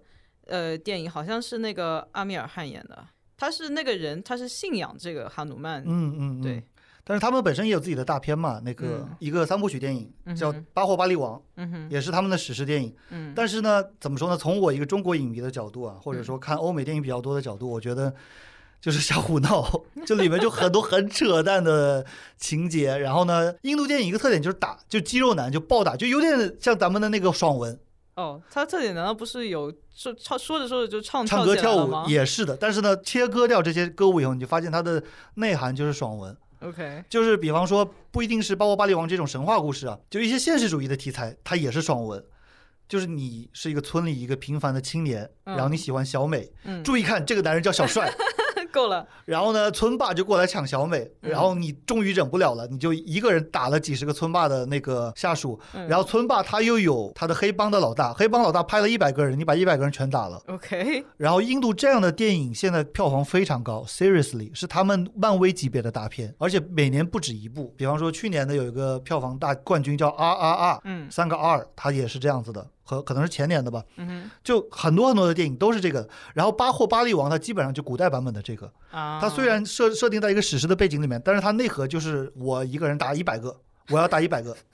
[0.52, 3.08] 呃电影，好像是那个阿米尔汗演的。
[3.38, 6.64] 他是那个人，他是信仰这个哈努曼，嗯嗯，嗯对。
[7.04, 11.42] 但是他们本身也有自己的大片嘛，那个、嗯一个三部曲电影叫《巴霍巴利王》，
[11.90, 12.96] 也是他们的史诗电影。
[13.10, 14.38] 嗯，但是呢，怎么说呢？
[14.38, 18.14] 从我一个中国影迷的角度啊，或嗯者说看欧美电影比较多的角度，我觉得
[18.80, 19.68] 就是瞎胡闹，
[20.06, 22.06] 这里面就很多很扯淡的
[22.38, 22.96] 情节。
[22.96, 27.78] 然后呢，印度电影一个特点就是打，就肌肉男就暴打，就有点像咱们的那个爽文，
[28.16, 32.58] 哦，他特点难道不是有说唱说着说着就唱唱歌跳舞也是的。
[32.58, 35.02] 但是呢，切割掉这些歌舞以后，你就发现它的
[35.36, 36.36] 内涵就是爽文。
[36.62, 42.24] ？OK，就是比方说，不一定是包括巴黎王这种神话故事啊，就一些现实主义的题材，它也是爽文。
[42.88, 48.14] 就是你是一个村里一个平凡的青年，嗯然后你喜欢小美，嗯，注意看这个男人叫小帅，
[48.74, 51.30] 够了，然后呢，村霸就过来抢小美，嗯。
[51.30, 55.88] 然后你终于忍不了了，你就一个人打了几十个村霸的那个下属，嗯。
[55.88, 60.42] 然后村霸他又有他的黑帮的老大，黑帮老大派了一百个人，你把一百个人全打了。
[60.48, 67.74] OK，然后印度这样的电影现在票房非常高，Seriously 是他们漫威级别的大片，而且每年不止一部。
[67.78, 71.10] 比方说去年的有一个票房大冠军叫 RRR，嗯。
[71.12, 73.84] 三个 R，它也是这样子的，和可能是前年的吧。
[73.98, 76.08] 嗯就很多很多的电影都是这个。
[76.34, 84.56] 然后巴霍巴利王它基本上就古代版本的这个，啊，它虽然设设定在一个史诗的背景里面，但是它内核就是我一个人打一百个，我要打一百个。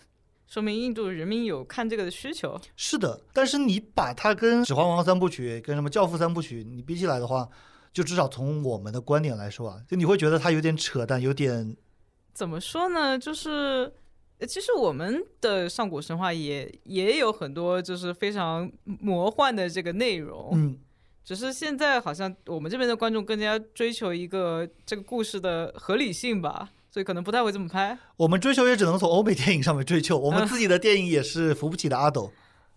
[0.47, 2.57] 说明印度人民有看这个的需求。
[2.77, 7.45] 是的，但是你把它跟《指环王》三部曲、跟什么《教父》三部曲你比起来的话，
[7.91, 11.75] 就至少从我们的观点来说啊，就你会觉得它有点扯淡，有点
[12.33, 13.19] 怎么说呢？
[13.19, 13.91] 就是呃
[14.45, 20.77] 其实我们的上古神话也也有很多就是非常魔幻的这个内容，嗯，
[21.23, 27.97] 只是现在好像我们这边的观众更加追求一个这个故事的合理性吧，所以可能不太会这么拍。
[28.17, 32.31] 我们追求也只能从欧美电影上面追求，我们自己的电影也是扶不起的阿斗。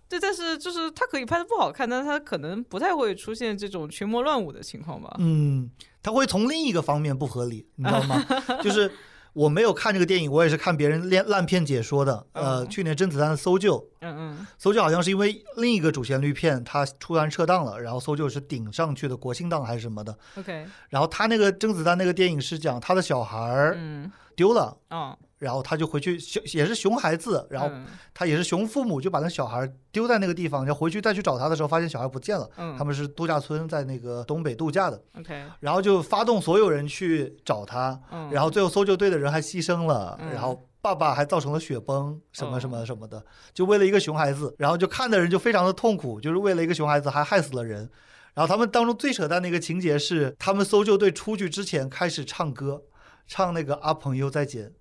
[0.08, 5.14] 对，但是就是它可以拍的不好看，但是它可能不太会出现这种群魔乱舞的情况吧。
[5.20, 5.70] 嗯，
[6.02, 8.26] 他会从另一个方面不合理，你知道吗？
[8.60, 8.90] 就是
[9.32, 12.26] 我没有看这个电影，我也是看别人烂烂片解说的。
[12.32, 20.16] 呃，嗯去年甄子丹的《搜救》，嗯嗯搜救好像是因为另一个主旋律片它突然撤档了，然后搜救是顶上去的国庆档还是什么的。
[20.36, 27.84] ，OK，然后他那个甄子丹那个电影是讲他的小孩儿嗯丢了，哦，然后他就回去熊也是熊孩子，然后嗯。
[28.14, 32.48] 他也是熊父母，就把那小孩丢在那个地方，然后回去再去找他的时候，发现小孩不见了。
[32.58, 40.30] 嗯，他们是度假村，在那个东北度假的，OK，然后就发动所有人去找他，嗯，然后最后搜救队的人还牺牲了，嗯。
[40.32, 43.24] 然后爸爸还造成了雪崩，什么哦什么什么的，
[43.54, 47.88] 就为了一个熊孩子，然后就看的人就非常的痛苦，就是为了一个熊孩子还害死了人。
[48.34, 52.82] 然后他们当中最扯淡的一个情节是，他们搜救队出去之前开始唱歌，
[53.26, 54.72] 唱那个阿朋友再见，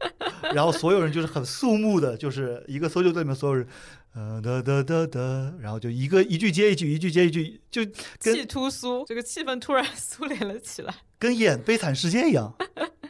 [0.54, 3.66] 然后所有人就是很肃穆的，就是一个搜救队里面所有人，
[4.14, 7.82] 呃哒哒哒哒，然后就一个一句接一句，一句接一句，就
[8.20, 10.94] 跟气突苏，这个气氛突然苏联了起来。
[11.18, 12.54] 跟演《悲惨世界》一样，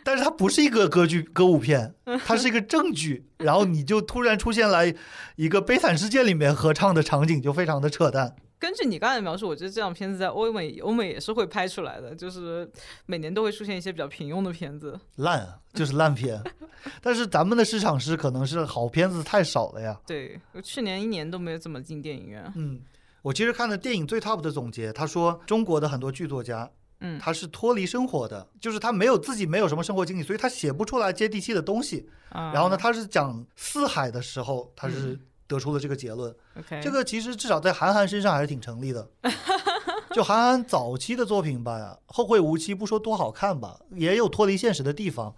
[0.03, 4.94] 但是它不是一个歌剧歌舞片，它是一个正剧，然后你就突然出现来
[5.37, 8.35] 一个《悲惨世界》里面合唱的场景，就非常的扯淡。
[8.59, 12.68] 根据你刚才的描述，我觉得这样片子在欧美欧美也是会拍出来的，就是
[13.07, 14.99] 每年都会出现一些比较平庸的片子。
[15.16, 16.42] 烂啊，就是烂片。
[17.01, 19.99] 但是咱们的市场是可能是好片子太少了呀。
[20.07, 22.53] 对，我去年一年都没有怎么进电影院。
[22.57, 22.81] 嗯，
[23.23, 26.68] 我其实看了电影最 top 的总结，他说中国的很多剧作家，
[27.01, 32.09] 嗯他是脱离生活的，就是他没有自己没有什么生活经历，所以他写不出来接地气的东西。
[32.31, 36.32] 啊然后呢，他是讲四海的时候，他是嗯得出了这个结论。
[36.80, 39.11] 这个其实至少在韩寒身上还是挺成立的。
[40.12, 45.34] 就韩寒早期的作品吧，《后会无期》不说多好看吧，也有脱离现实的地方，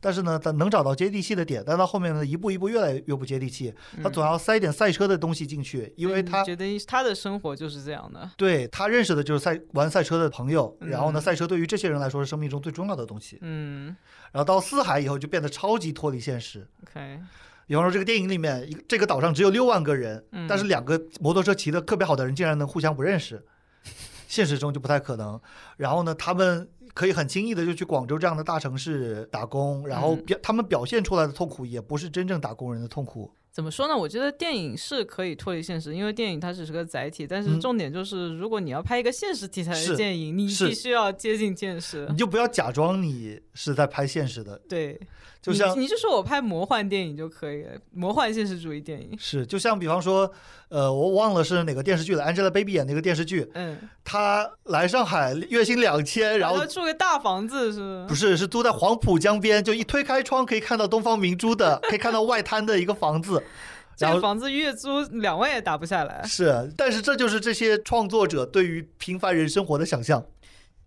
[0.00, 8.30] 但是呢，他能找到接地气的点，但到后面呢，一步一步越来越不接地气，他总要塞一点赛车的东西进去，因为嗯他觉得他的生活就是这样的。
[8.36, 13.38] 对他认识的就是赛玩赛车的朋友，然后呢，嗯赛车对于这些人来说是生命中最重要的东西。
[13.42, 13.94] 嗯
[14.30, 16.66] 然后到四海以后就变得超级脱离现实。
[16.86, 17.20] ，OK，
[17.66, 23.42] 比方说，这个电影里面，一个这个岛上只有六万个人，嗯但是两个摩托车骑得特别好的人竟然能互相不认识，
[24.28, 25.40] 现实中就不太可能。
[25.76, 33.32] 然后呢，他们可以很轻易的就去广州这样的大城市打工，然后嗯表他们表现出来的痛苦也不是真正打工人的痛苦。
[33.50, 33.94] 怎么说呢？
[33.94, 42.16] 我觉得电影是可以脱离现实，因为电影它只是个载体，但是嗯重点就是，如果你要拍一个现实题材的电影，你必须要接近现实你。
[42.16, 44.98] 就不要假装你是在拍现实的，对，
[45.42, 49.18] 就像你你就说我拍魔幻电影就可以了，魔幻现实主义电影。
[49.18, 50.32] 是就像比方说，
[50.68, 63.42] 呃，我忘了是哪个电视剧了，Angelababy 演那个电视剧，嗯，她来上海月薪两千，然后要住个大房子是不是，是租在黄浦江边，就一推开窗可以看到东方明珠的，可以看到外滩的一个房子。
[63.94, 70.24] 这个房子月租两万也打不下来，是，但是这就是这些创作者对于平凡人生活的想象。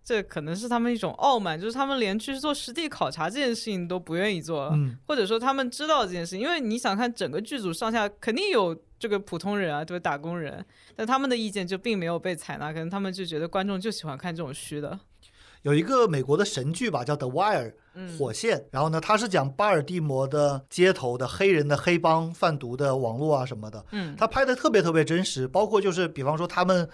[0.05, 10.03] 这可能是他们一种傲慢，就是他们连去做实地考察这件事情都不愿意做，嗯，或者说他们知道这件事情，因为你想看整个剧组上下肯定有这个普通人啊，对吧？
[10.03, 10.63] 打工人，
[10.95, 14.99] 但他们的意见就并没有被采纳，可能他们就觉得观众就喜欢看这种虚的，
[15.63, 18.63] 有一个美国的神剧吧，叫《The Wire》嗯，火线。
[18.69, 23.83] 然后呢，它是讲巴尔的摩的街头的黑人的黑帮贩毒的网络啊什么的。
[23.91, 26.87] 嗯，他拍的特别特别真实，包括就是比方说他们，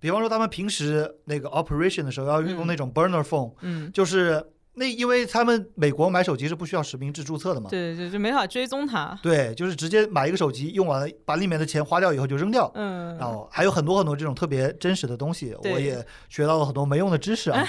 [0.00, 7.68] 比方说他们平时那个 operation 的时候要用嗯那种 burner phone，、嗯，就是那因为他们美国买手机是不需要实名制注册的嘛。
[7.68, 12.70] 对对，就没法追踪他，对，就是直接买一个手机，用完了把里面的钱花掉以后就扔掉。
[12.74, 17.62] 嗯，然后还有很多很多这种特别真实的东西，我也学到了很多没用的知识啊。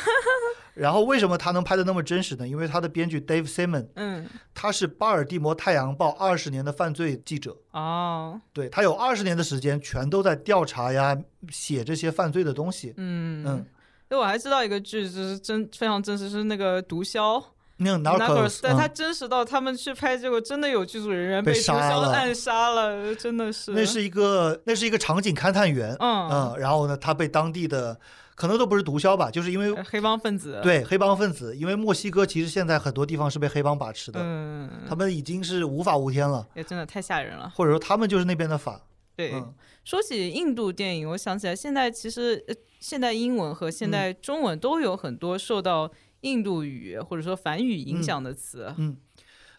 [0.79, 2.47] 然后为什么他能拍的那么真实呢？
[2.47, 11.17] 因为他的编剧 Dave Simon，嗯，他是巴尔的摩太阳报二十年的犯罪记者，哦，对他有二十年的时间全都在调查呀，
[11.49, 12.93] 写这些犯罪的东西。
[12.97, 13.45] 嗯。
[13.45, 13.65] 嗯，
[14.07, 17.43] 对，我还知道一个剧，就是真非常真实，是那个毒枭。
[17.81, 21.77] 那个 Narcos，但它嗯，真实到他们去拍，结果真的有剧组人员被毒枭
[22.09, 23.71] 暗杀了，真的是。
[23.71, 26.29] 那是一个那是一个场景勘探员，嗯。
[26.29, 27.97] 嗯，然后呢，他被当地的
[28.39, 37.51] 可能都不是毒枭吧，就是因为呃黑帮分子。，对黑帮分子，因为墨西哥其实现在很多地方是被黑帮把持的，嗯，他们已经是无法无天了，也真的太吓人了。
[37.53, 38.81] 或者说他们就是那边的法。
[39.17, 48.73] 对，嗯说起印度电影，我想起来，现在其实呃，现代英文和现代中文都有很多受到印度语或者说梵语影响的词。
[48.77, 48.95] 嗯，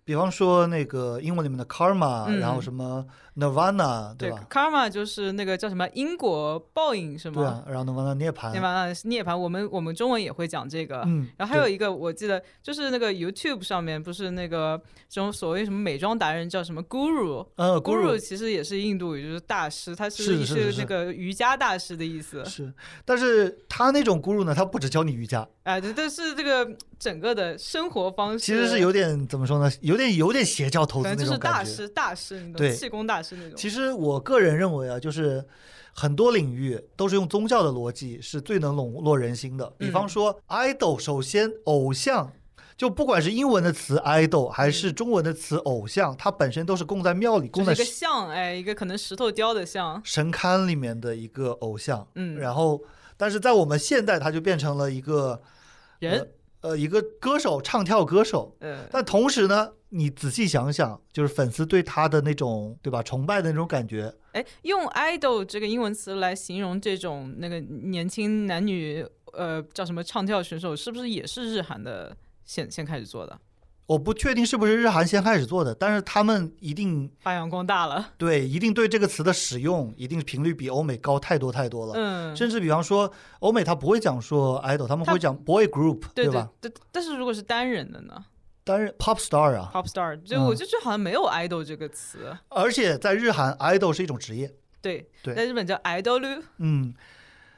[0.04, 3.04] 比方说那个英文里面的 karma，、嗯然后什么
[3.36, 7.34] nirvana，对吧？，karma 就是那个叫什么因果报应是吗？
[7.34, 11.02] 对啊，然后 nirvana 涅槃，涅槃是涅槃，我们我们中文也会讲这个。
[11.06, 17.46] 嗯，然后还有一个，我记得就是那个 YouTube 上面不是那个这种所谓什么美妆达人叫什么 Guru。
[17.56, 22.44] 呃 Guru 其实也是印度语，就是大师，他是的是那个瑜伽大师的意思。
[22.44, 22.72] 是，
[23.04, 31.58] 但是他那种 guru 呢，他不只教你瑜伽，哎，对但是这个整个的生活方式，其实是有点怎么说呢，有点有点邪教投资那种感觉。
[31.58, 33.56] 大师，大师，你懂，对气功大师那种。
[33.56, 35.44] 其实我个人认为啊，就是
[35.92, 39.72] 很多领域都是用宗教的逻辑是最能笼络人心的。
[39.78, 42.32] 比方嗯说，idol，首先偶像。
[42.76, 52.08] 就不管是英文的词 idol 还嗯是中文的词偶像，它本身都是供在庙里、供在就是一个像，哎，一个可能石头雕的像，神龛里面的一个偶像。
[52.14, 52.80] 嗯然后，
[53.18, 55.42] 但是在我们现代，它就变成了一个
[55.98, 56.26] 人，呃
[56.78, 58.56] 一个歌手，唱跳歌手。
[58.60, 73.40] 嗯，但同时呢，你仔细想想，就是粉丝对他的那种对吧崇拜的那种感觉，哎，用 idol 这个英文词来形容这种那个年轻男女，呃，叫什么唱跳选手，是不是也是日韩的先先开始做的，
[73.90, 78.10] 我不确定是不是日韩先开始做的，但是他们一定发扬光大了？
[78.16, 81.94] 对一定对这个词的使用，一定频率比欧美高太多太多了。
[81.96, 86.48] 嗯，甚至比方说，欧美他不会讲说 idol，他们会讲 boy group，对吧？
[86.60, 88.24] 对，但是如果是单人的呢
[88.62, 92.36] 单人 pop star 啊，，pop star，就嗯我就觉得好像没有 idol 这个词。
[92.48, 96.94] 而且在日韩 idol 是一种职业，对，对在日本叫 idol，嗯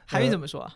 [0.07, 0.67] 韩语呃怎么说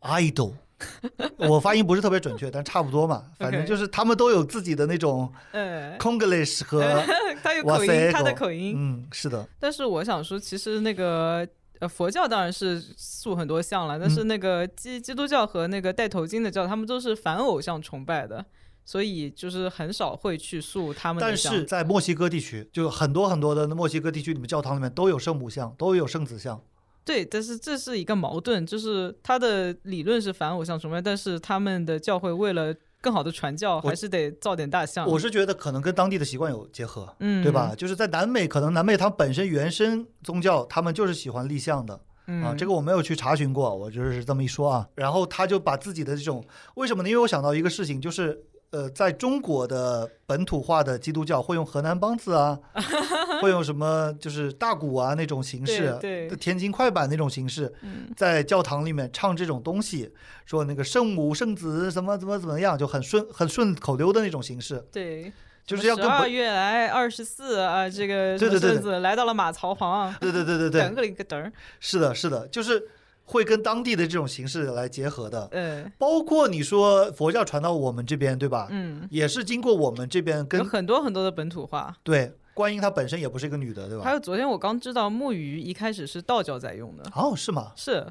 [0.00, 0.54] ？，idol。
[1.48, 3.24] 我发音不是特别准确，但差不多嘛。
[3.38, 6.80] 反正就是他们都有自己的那种呃，Konglish 和
[7.42, 8.74] 他有口音，他的口音。
[8.76, 11.46] 嗯，是的，但是我想说，其实那个
[11.80, 18.44] 呃，佛教当然是塑很多像了，但是那个基基督教和那个戴头巾的教，他们都是反偶像崇拜的，
[18.84, 21.36] 所以就是很少会去塑他们的但。
[21.36, 26.60] 是在墨西哥地区，就很多很多的墨西哥地区你们教堂里面都有圣母像，都有圣子像。
[27.04, 35.06] 对，但是这是一个矛盾，就是他的理论是反偶像崇拜，但是他们的教会为了更好的传教，还是得造点大象。
[35.06, 37.74] 我是觉得可能跟当地的习惯有结合，嗯，对吧？？
[37.76, 42.00] 就是在南美，可能南美他们本身原生宗教，他们就是喜欢立像的。
[42.26, 44.88] 嗯，啊，这个我没有去查询过，我就是这么一说啊。
[44.94, 46.42] 然后他就把自己的这种
[46.76, 47.08] 为什么呢？
[47.10, 48.42] 因为我想到一个事情，就是
[48.74, 52.58] 呃，在中国的本土化的基督教会用河南梆子啊，
[53.40, 56.36] 会用什么就是大鼓啊那种形式，对对。
[56.36, 58.08] 天津快板那种形式，嗯。
[58.16, 60.12] 在教堂里面唱这种东西，
[60.44, 65.32] 说那个圣母圣子怎么怎么怎么样，就很顺很顺口溜的那种形式，对，
[65.64, 70.80] 就是要十二跟本月来二十四啊，这个对对对来到了马槽旁，对对对对对。
[70.80, 72.88] 等，个一个等儿，是的，是的，就是
[73.25, 75.47] 会跟当地的这种形式来结合的。
[75.51, 78.67] 呃，包括你说佛教传到我们这边，对吧？
[78.71, 81.95] 嗯，也是经过我们这边有跟很多很多的本土化。
[82.03, 84.03] 对观音，她本身也不是一个女的，对吧？
[84.03, 87.71] 还有昨天我刚知道木鱼一开始是道教在用的，哦，是吗？
[87.75, 88.05] 是，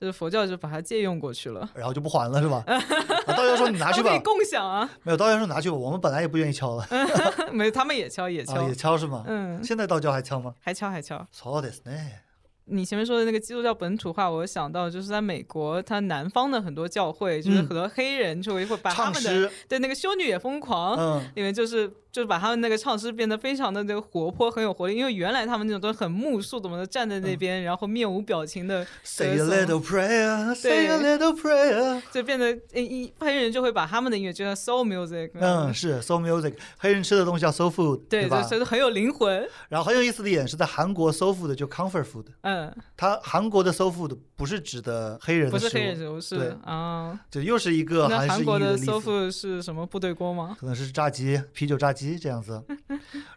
[0.00, 1.68] 就是佛教就把它借用过去了。
[1.74, 2.62] 然后就不还了，是吧？
[2.66, 6.86] 啊道教说你拿去吧他们可以，共享啊，没有道教说拿去吧，我们本来也不愿意敲了，
[7.52, 9.24] 没有，他们也敲也敲啊，，也敲是吗？
[9.26, 10.54] 嗯，现在道教还敲吗？
[10.60, 11.26] 还敲还敲。
[11.32, 12.20] そうですね。
[12.65, 17.67] 你前面说的那个基督教本土化，我想到就是在美国，它南方的很多教会，就是嗯。
[17.67, 24.95] 很多黑人就会会把他们的诗，对那个修女也疯狂，嗯，里面就是就是把他们那个唱诗变得非常的那个活泼，很有活力。
[24.95, 32.03] 因为原来他们那种都很木肃，怎么的站在那边，然后面无表情的，Say a little prayer, say a little prayer。
[32.11, 38.49] 就变得呃一黑人就会把他们的音乐就像 soul music，嗯，是 soul music，黑人吃的东西叫 soul food，对，吧就？
[38.49, 47.19] 所以很有灵魂，然后很有意思的一点是在韩国 soul food 就 comfort food，嗯，它韩国的 soul food 不是指的黑人的，不是黑人食物对是啊。
[47.31, 49.01] 就又是一个韩国的 soul。
[49.01, 50.55] food 是什么部队锅吗？
[50.59, 52.63] 可能是炸鸡、啤酒炸鸡这样子，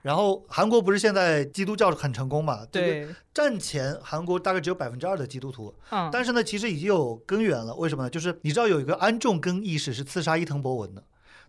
[0.03, 2.67] 然后韩国不是现在基督教很成功嘛？
[2.71, 7.75] 这个对，战前韩国大概只有百分之二的基督徒，嗯，但是呢，其实已经有根源了。
[7.75, 8.11] 为什么呢？
[8.11, 11.03] 就是你知道有一个安重根义士是刺杀伊藤博文的，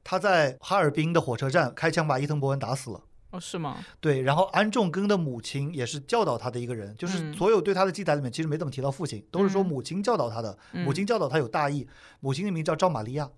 [0.03, 3.01] 他在哈尔滨的火车站开枪把伊藤博文打死了。
[3.32, 3.78] 哦是吗？
[3.99, 11.86] 对，然后安重根的母亲也是教导他的一个人，就是嗯所有对他的记载里面其实没怎么提到父亲，都是说嗯母亲教导他的，嗯母亲教导他有大义，
[12.22, 13.30] 母亲的名叫赵玛利亚。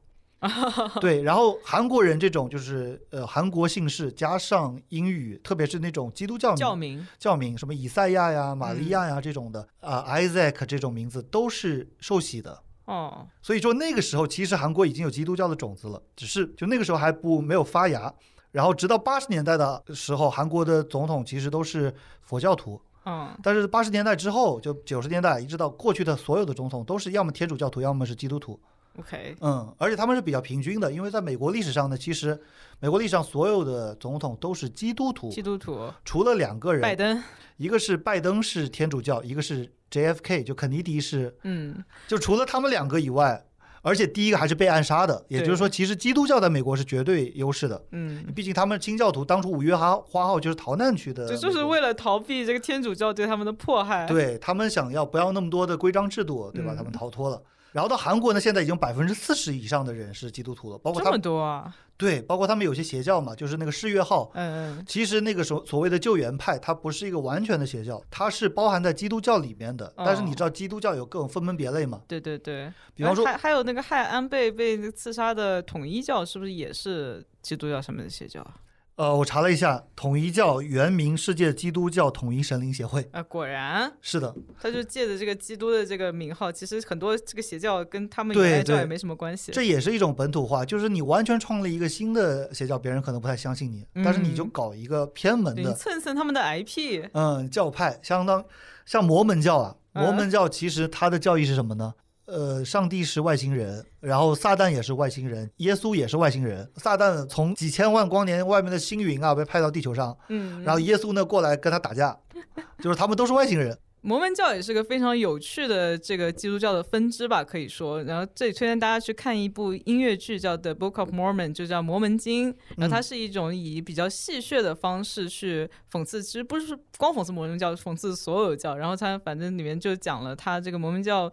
[1.01, 12.61] 对，然后韩国人这种就是呃韩国姓氏加上英语，特别是那种基督教教名名，教名，什么以赛亚呀、玛利亚嗯呀这种的啊、Isaac 这种名字都是受洗的。
[12.85, 18.13] 哦，所以说那个时候其实韩国已经有基督教的种子了，只是就那个时候还不没有发芽。
[18.51, 28.59] 然后直到八十年代的时候，韩国的总统其实都是佛教徒，嗯，但是八十年代之后，就九十年代一直到过去的所有的总统都是要么天主教徒，要么是基督徒。
[28.97, 32.37] OK，嗯，而且他们是比较平均的，因为在美国历史上呢，其实
[32.79, 35.29] 美国历史上所有的总统都是基督徒。
[35.29, 37.23] 基，督徒，除了两个人，拜登，
[37.57, 43.45] 一个是拜登是天主教，一个是 JFK 就肯尼迪是，嗯，就除了他们两个以外，
[43.81, 47.81] 而且第一个还是被暗杀的，也就是说，其实基督教在美国是绝对优势的。
[47.91, 56.73] 嗯，毕竟他们清教徒当初五月花花号就是逃难去的就是为了逃避这个天主教对他们的迫害。，对他们想要不要那么多的规章制度，对吧？
[56.73, 56.75] 嗯。
[56.75, 57.41] 他们逃脱了。
[57.71, 64.31] 然后到韩国呢，现在已经百分之四十以上的人是基督徒了，包括这么他们多啊，对，包括他们有些邪教嘛，就是那个世越号。
[64.33, 69.93] 嗯嗯，其实那个所所谓的救援派，它不是一个完全的邪教，它是包含在基督教里面的。
[69.97, 72.01] 但是你哦知道基督教有各种分门别类嘛？
[72.07, 72.71] 对对对。
[72.95, 78.55] 比方说哎还还有那个害安倍被刺杀的统一教，是不是也是基督教上面的邪教啊？
[78.99, 83.07] 呃，我查了一下，统一教原名世界基督教统一神灵协会。
[83.13, 89.53] 啊，果然，是的，他就借着这个基督的这个名号，其实很多这个邪教跟他们对原来教对也没什么关系。
[89.53, 98.43] 这也是一种本土化，就是你完全创立一个新的邪教，别人可能不太相信你，但是你就嗯搞一个偏门的，蹭蹭他们的 IP，嗯，教派，相当
[98.85, 99.73] 像摩门教啊。
[99.73, 101.93] 嗯摩门教其实它的教义是什么呢？
[102.31, 106.69] 呃，上帝是外星人，然后撒旦也是外星人，耶稣也是外星人。
[106.77, 112.17] 撒旦从几千万光年外面的星云啊被派到地球上，嗯，然后耶稣呢过来跟他打架，
[112.79, 113.77] 就是他们都是外星人。
[114.01, 118.01] 摩门教也是个非常有趣的这个基督教的分支吧，可以说。
[118.03, 122.53] 然后这里推荐大家去看一部音乐剧，叫《The Book of Mormon》，就叫《摩门经》。
[122.77, 128.77] 然后它是一种以比较戏谑的方式去讽刺，其实不是光讽刺摩门教，讽刺所有教。
[128.77, 131.29] 然后它反正里面就讲了他这个摩门教。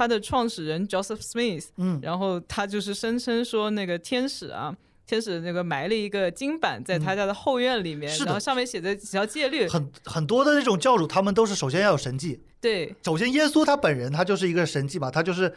[0.00, 4.74] 他的创始人 Joseph Smith，嗯然后他就是声称说那个天使啊，
[5.06, 9.68] 天使那个埋了一个金板在他家的后院里面，是的然后上面写着几条戒律。
[9.68, 12.40] 很很多的那种教主，他们都是首先要有神迹。
[12.62, 15.54] 对，首先，耶稣他本人他就是一个神迹吧，他就是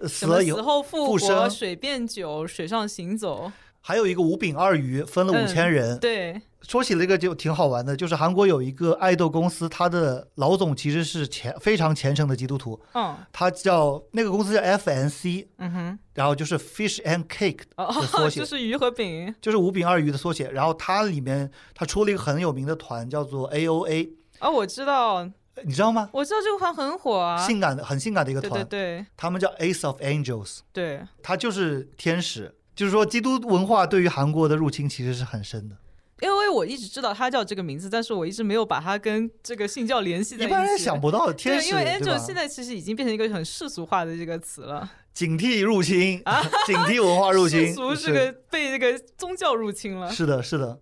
[0.00, 3.52] 呃死了以后，死后复活、水变酒、水上行走。
[3.82, 5.96] 还有一个五饼二鱼分了五千人。
[5.96, 18.46] 嗯对，说起这个就挺好玩的，就是韩国有一个爱豆公司，它的老总其实是虔非常虔诚的基督徒，嗯他叫那个公司叫 FNC，嗯哼，然后就是 Fish and Cake 哦的缩，写 就。
[18.46, 19.34] 是鱼和饼。
[19.40, 24.10] 就是五饼二鱼的缩写，然后它里面它出了一个很有名的团，叫做 A.O.A，
[24.40, 25.24] 哦，我知道，
[25.64, 26.08] 你知道吗？
[26.12, 27.36] 我知道这个团很火啊。
[27.44, 32.54] 性感的很性感的一个团，对对他们叫 Ace of Angels，对，他就是天使。
[32.74, 35.76] 就是说，基督文化对于韩国的入侵其实是很深的。
[36.22, 40.52] 因为我一直知道他叫这个名字，但是我一直没有把他跟这个信教联系在一起。
[40.52, 50.10] 一般人想不到的天对，使，因为 angel 现在其实已经变成一个很世俗化的这个词了，警惕入侵啊， 警惕文化入侵， 世俗是这个被这个宗教入侵了。
[50.12, 50.78] 是的，是的。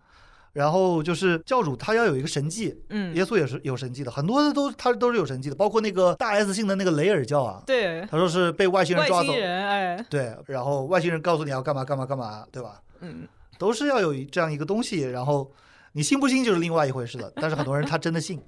[0.53, 3.14] 然后就是教主他要有一个神迹，嗯。
[3.14, 9.32] 耶，稣也是有神迹的，很多的都他都是有神迹的，包括那个大 S 姓的那个雷尔教啊，对，他说是被外星人抓走。
[9.32, 12.82] 星，人，哎，对，然后外星人告诉你要干嘛干嘛干嘛，对吧？
[13.01, 13.28] 嗯，
[13.61, 15.52] 都是要有一这样一个东西，然后
[15.92, 17.30] 你信不信就是另外一回事了。
[17.36, 18.42] 但是很多人他真的信。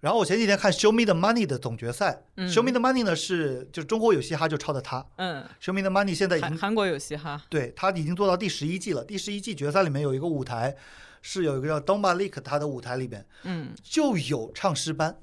[0.00, 9.02] 然后我前几天看《Show Me the Money》的总决赛，嗯 Show Me the Money》呢是就是中国有嘻哈就抄的他，《嗯，Show Me the Money》现在已经韩韩国有嘻哈，对他已经做到第十一季了。
[9.02, 10.76] 第十一季决赛里面有一个舞台，
[11.22, 15.16] 是有一个叫 Don Malik 他的舞台里边嗯就有唱诗班，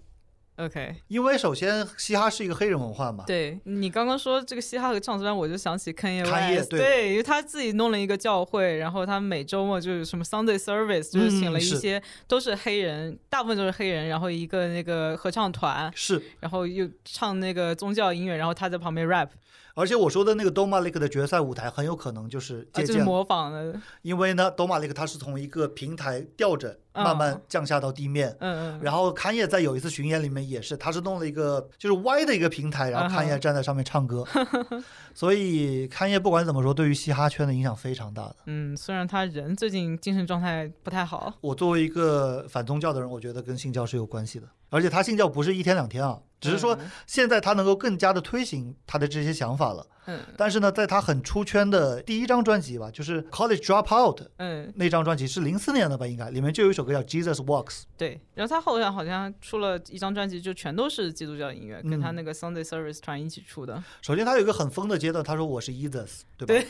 [0.66, 6.24] ，OK，因为首先嘻哈是一个黑人文化嘛，对你刚刚说这个嘻哈和唱词班，我就想起 Kanye
[6.68, 7.12] 对。
[7.12, 16.22] 因为他自己弄了一个教会，然后他每周末就是什么 Sunday Service，就是请了一些都是黑人，大部分都是黑人，然后一个那个合唱团，是。
[16.40, 19.30] 然后又唱那个宗教音乐，然后他在旁边 rap，
[19.76, 28.36] 而且我说的那个 Don Malik 的决赛舞台很有可能就是啊，就是借鉴了模仿的，因为呢，多马利克他是从一个平台吊着慢慢嗯降下到地面。
[28.40, 33.38] 嗯嗯，然后侃爷在有一次巡演里面也是，他是弄了一个就是歪的一个平台，然后侃爷嗯。
[33.38, 34.26] 哼站在上面唱歌，
[35.16, 38.36] 所以侃爷不管怎么说，对于嘻哈圈的影响非常大的。
[38.46, 49.86] 嗯，虽然他人最近精神状态不太好，我作为一个反宗教的人，我觉得跟信教是有关系的，而且他信教不是一天两天啊，只是说嗯现在他能够更加的推行他的这些想法了。
[50.08, 57.66] 嗯但是呢，在他很出圈的第一张专辑吧，就是《College Dropout》嗯，那张专辑是零四年的吧，应该里面就有一首歌叫《Jesus Walks》。
[57.98, 58.20] 对。
[58.34, 63.84] 然后他后来好像出了一张专辑，就全都是基督教音乐，跟他嗯那个 Sunday Service 团一起出的。
[64.02, 66.48] 首先，他有一个很疯的阶段，他说我是 Jesus，对吧？
[66.48, 66.66] 对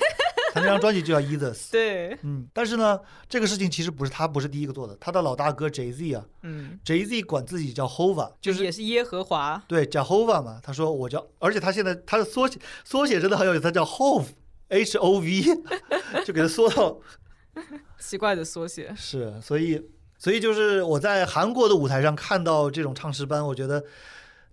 [0.53, 1.71] 他那张专辑就叫 Jesus。
[1.71, 9.63] 对，嗯，但是呢，这个事情其实不是他不是第一个做的，他的老大哥 Jay Z 啊嗯，，Jay Z 管自己叫 Hova，就是也是耶和华。
[9.65, 10.59] 对叫 Hova 嘛。
[10.61, 15.43] 他说我叫，而且他现在他的缩写缩写真的很有意思，它叫 Hove，H O V，
[16.25, 16.99] 就给它缩到
[17.99, 19.81] 奇怪的缩写，是，所以
[20.17, 23.83] 所以就是我在韩国的舞台上看到这种唱诗班，我觉得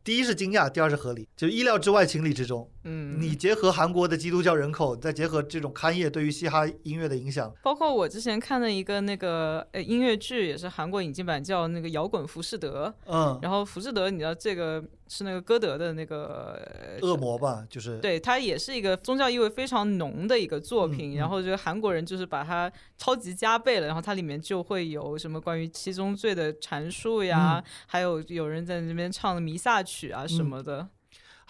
[0.04, 2.70] 第一是惊讶，第二是合理，就意料之外，情理之中。
[2.88, 12.92] 嗯，你结合韩国的基督教人口，再结合这种刊业对于嘻哈音乐的影响，包括我之前看的一个那个呃音乐剧，也是韩国引进版，叫那个《摇滚浮士德》。
[13.12, 16.60] 嗯，然后浮士德，你知道这个是那个歌德的那个
[17.00, 17.98] 呃恶魔吧，就是。
[17.98, 21.16] 对，它也是一个宗教意味非常浓的一个作品。
[21.16, 27.64] 然后这个韩国人就是把它超级加倍了，然后它里面就会有什么关于七宗罪的阐述呀，嗯。
[27.86, 30.86] 还有有人在那边唱弥撒曲啊什么的、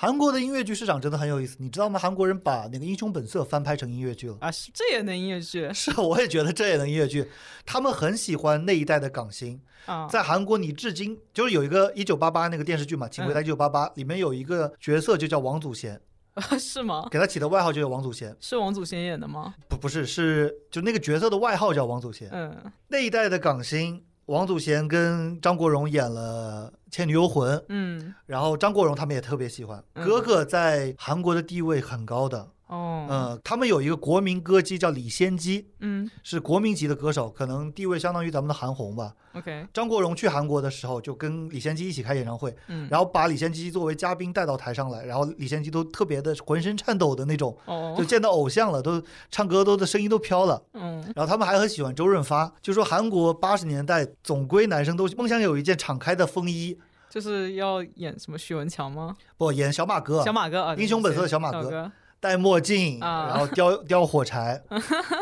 [0.00, 1.98] 韩国的音乐剧市场真的很有意思，你知道吗？
[1.98, 4.36] 韩国人把那个《英雄本色》翻拍成音乐剧了。
[4.40, 7.28] 啊，是这也能音乐剧 是，我也觉得这也能音乐剧。
[7.66, 10.06] 他们很喜欢那一代的港星，啊？
[10.06, 16.00] 在韩国，你至今就是有一个一九八八那个电视剧嘛，《请回答一九八八》，里面有一个角色就叫王祖贤，
[16.60, 17.08] 是吗？
[17.10, 18.36] 给他起的外号就叫王祖贤。
[18.40, 19.52] 是王祖贤演的吗？
[19.66, 22.30] 不，不是，是就那个角色的外号叫王祖贤。
[22.30, 29.82] 嗯那一代的港星，王祖贤跟张国荣演了《倩女幽魂》，嗯然后张国荣他们也特别喜欢。
[29.94, 33.06] 嗯哥哥在韩国的地位很高的，哦。
[33.10, 36.10] 嗯，他们有一个国民歌姬叫李仙姬，嗯。
[36.22, 39.14] 是国民级的歌手，可能地位相当于咱们的韩红吧。
[39.34, 39.66] ，OK。
[39.74, 47.94] 张国荣去韩国的时候，就跟李仙姬一起开演唱会，嗯，然后把李仙姬作为嘉宾带到台上来，然后李仙姬都特别的浑身颤抖的那种，哦。
[47.98, 50.62] 就见到偶像了，都唱歌都的声音都飘了。
[50.74, 59.16] 嗯然后他们还很喜欢周润发，就说韩国八十年代总归男生都梦想有一件敞开的风衣，就是要演什么许文强吗？
[59.36, 61.70] 不演小马哥，小马哥啊，英雄本色的小马哥。
[61.70, 61.90] 哥
[62.20, 64.62] 戴墨镜，啊然后叼 叼火柴。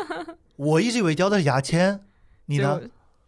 [0.57, 2.03] 我一直以为叼的是牙签，
[2.45, 2.81] 你呢？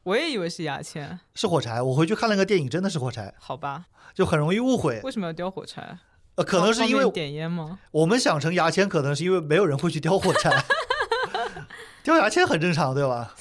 [0.03, 1.81] 我也以为是牙签，是火柴。
[1.81, 3.85] 我回去看了个电影，真的是火柴，好吧？
[4.15, 4.99] 就很容易误会。
[5.03, 5.99] 为什么要叼火柴？
[6.35, 7.77] 呃，可能是因为点烟吗？
[7.91, 10.49] 我们想成牙签，可能是因为没有人会去叼火柴。
[12.01, 13.35] 叼牙签很正常，对吧？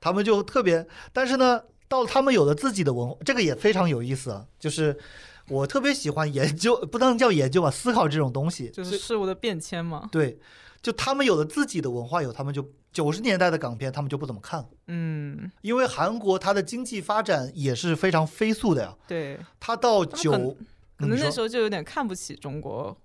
[0.00, 4.46] 他们就特别，但是呢，到他们有了自己的文化，这个也非常有意思啊。
[4.58, 4.98] 就是
[5.48, 8.70] 我特别喜欢研究， 不能叫研究吧，思考这种东西。
[8.70, 10.08] 就是事物的变迁嘛。
[10.10, 10.38] 对，
[10.82, 18.96] 就他们有了自己的文化，有他们就九十年代的港片，他们就不怎么看了，嗯，因为韩国它的经济发展也是非常飞速的呀。
[19.06, 20.30] 对，它到九，
[20.96, 22.96] 可能那时候就有点看不起中国，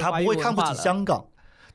[0.00, 0.62] 他不会看不。
[0.62, 1.26] 起香港，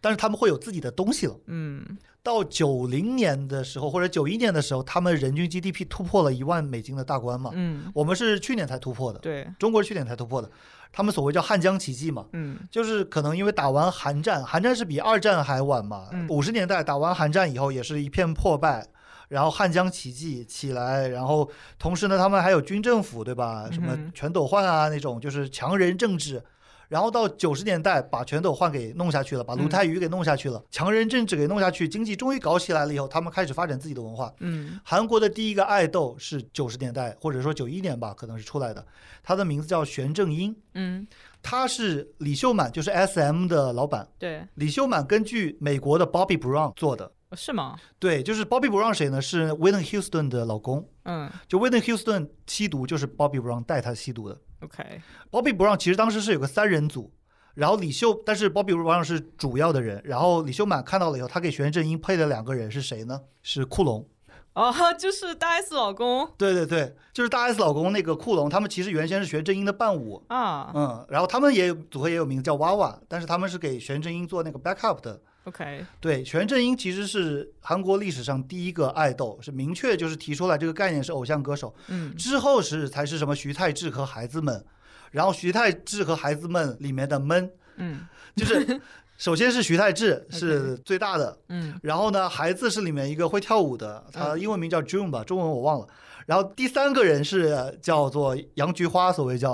[0.01, 1.35] 但是他们会有自己的东西了。
[1.47, 7.51] 嗯到九零年的时候，或者九一年的时候，他们人均 GDP 突破了一万美金的大关嘛。
[7.53, 10.49] 嗯，我们是去年才突破的，对，中国是去年才突破的。
[10.91, 16.27] 他们所谓叫汉江奇迹嘛，嗯就是可能因为打完韩战，韩战是比二战还晚嘛嗯。
[16.29, 18.87] 五十、年代打完韩战以后，也是一片破败。
[19.29, 21.47] 然后汉江奇迹起来，然后
[21.77, 23.69] 同时呢，他们还有军政府，对吧？
[23.71, 26.43] 什么全斗焕啊那种，就是强人政治。
[26.89, 34.33] 然后到九十年代，把全斗焕给弄下去了，把卢嗯泰愚给弄下去了，强人政治给弄下去，经济终于搞起来了以后，他们开始发展自己的文化。
[34.39, 38.83] 嗯韩国的第一个爱豆是九十年代或者说九一年吧，可能是出来的，
[39.23, 41.07] 他的名字叫玄正英，嗯，
[41.43, 44.07] 他是李秀满，就是 S M 的老板。
[44.17, 47.77] 对，李秀满根据美国的 Bobby Brown 做的，哦是吗？
[47.99, 49.21] 对，就是 Bobby Brown 谁呢？
[49.21, 54.35] 是 Whitney Houston 的老公，嗯就 Whitney Houston 吸毒，就是 Bobby Brown 带他吸毒的。
[54.61, 57.11] ，OK，Bobby Brown 其实当时是有个三人组，
[57.55, 63.21] 然后李秀，但是 Bobby Brown 是主要的人，然后李秀满看到了以后，他给玄正英配的两个人，是谁呢？
[63.41, 64.07] 是库龙。
[64.53, 75.21] 哦，就是大 S 老公对对对，就是大 S 老公那个库龙，他们其实原先是玄正英的伴舞，啊嗯，然后他们也有组合也有名字叫娃娃，但是他们是给玄正英做那个 backup 的。
[75.49, 81.75] ，OK，对，全正英其实是韩国历史上第一个爱豆，是明确就是提出来这个概念是偶像歌手。
[81.87, 84.63] 嗯之后是才是什么徐太志和孩子们，
[85.11, 88.79] 然后徐太志和孩子们里面的闷，嗯就是
[89.17, 95.87] 首先是徐太志是最大的，嗯然后呢孩子是里面一个会跳舞的，他嗯英文名叫 June 吧，中文我忘了。
[96.29, 99.51] 然后第三个人是叫做杨菊花，所谓叫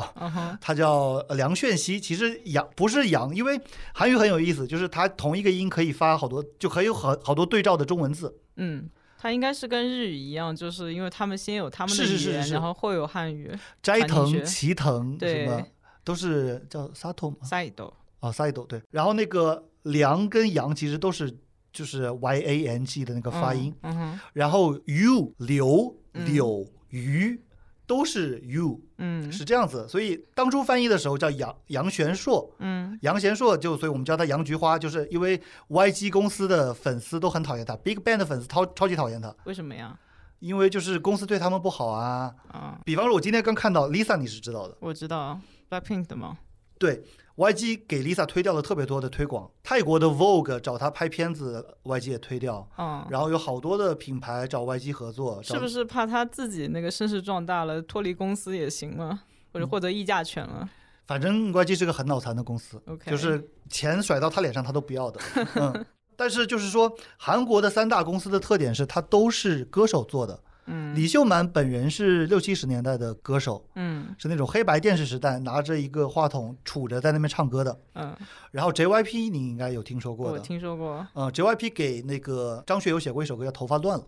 [0.59, 3.57] 他叫呃梁炫熙，其实杨不是杨，因为
[3.93, 8.35] 韩语很有意思，就是它同一个音可以发好多，就可以有好好多对照的中文字。
[8.57, 8.89] 嗯。
[9.17, 13.51] 它应该是跟日语一样，就是因为他们先有他们的语言，是是是是然后后有汉语。
[13.81, 15.63] 斋藤、齐藤什对么
[16.03, 17.73] 都是叫 Sato 吗？side
[18.19, 18.79] 哦，Saito 对。
[18.91, 21.35] 然后那个梁跟杨其实都是
[21.73, 25.95] 就是 Y A N G 的那个发音，嗯哼，然后 U 刘嗯
[26.25, 27.39] 柳鱼
[27.87, 29.87] 都是 you，嗯是这样子。
[29.87, 35.39] 所以当初翻译的时候叫杨杨玄硕，嗯杨玄硕就，所以我们叫他杨菊花，就是因为
[35.69, 39.99] YG 公司的粉丝都很讨厌他，Big Bang 的粉丝超超级讨厌他，为什么呀？
[40.39, 42.33] 因为就是公司对他们不好啊。
[42.49, 45.39] 啊，比方说，我今天刚看到 Lisa，你是知道的，我知道
[45.69, 46.37] Blackpink 的吗？
[46.77, 47.03] 对
[47.37, 59.09] YG 给 Lisa 推掉了特别多的推广，泰国的 Vogue 找他拍片子，YG 也推掉，嗯，然后有好多的品牌找 YG 合作，是不是怕他自己那个声势壮大了，脱离公司也行了，
[59.51, 60.69] 或嗯者获得议价权了
[61.05, 62.81] 反正 YG 是个很脑残的公司。
[62.87, 65.19] ？OK，就是钱甩到他脸上他都不要的。
[65.55, 70.39] 嗯， 但是就是说，韩国的三大公司的特点是它都是歌手做的。
[70.67, 77.79] 嗯李秀满本人是六七十年代的歌手，嗯是那种黑白电视时代拿着一个话筒杵着在那边唱歌的。
[77.93, 78.15] 嗯，
[78.51, 81.05] 然后 JYP 你应该有听说过我的，听说过。
[81.13, 84.03] 嗯，JYP 给那个张学友写过一首歌叫《头发乱了》，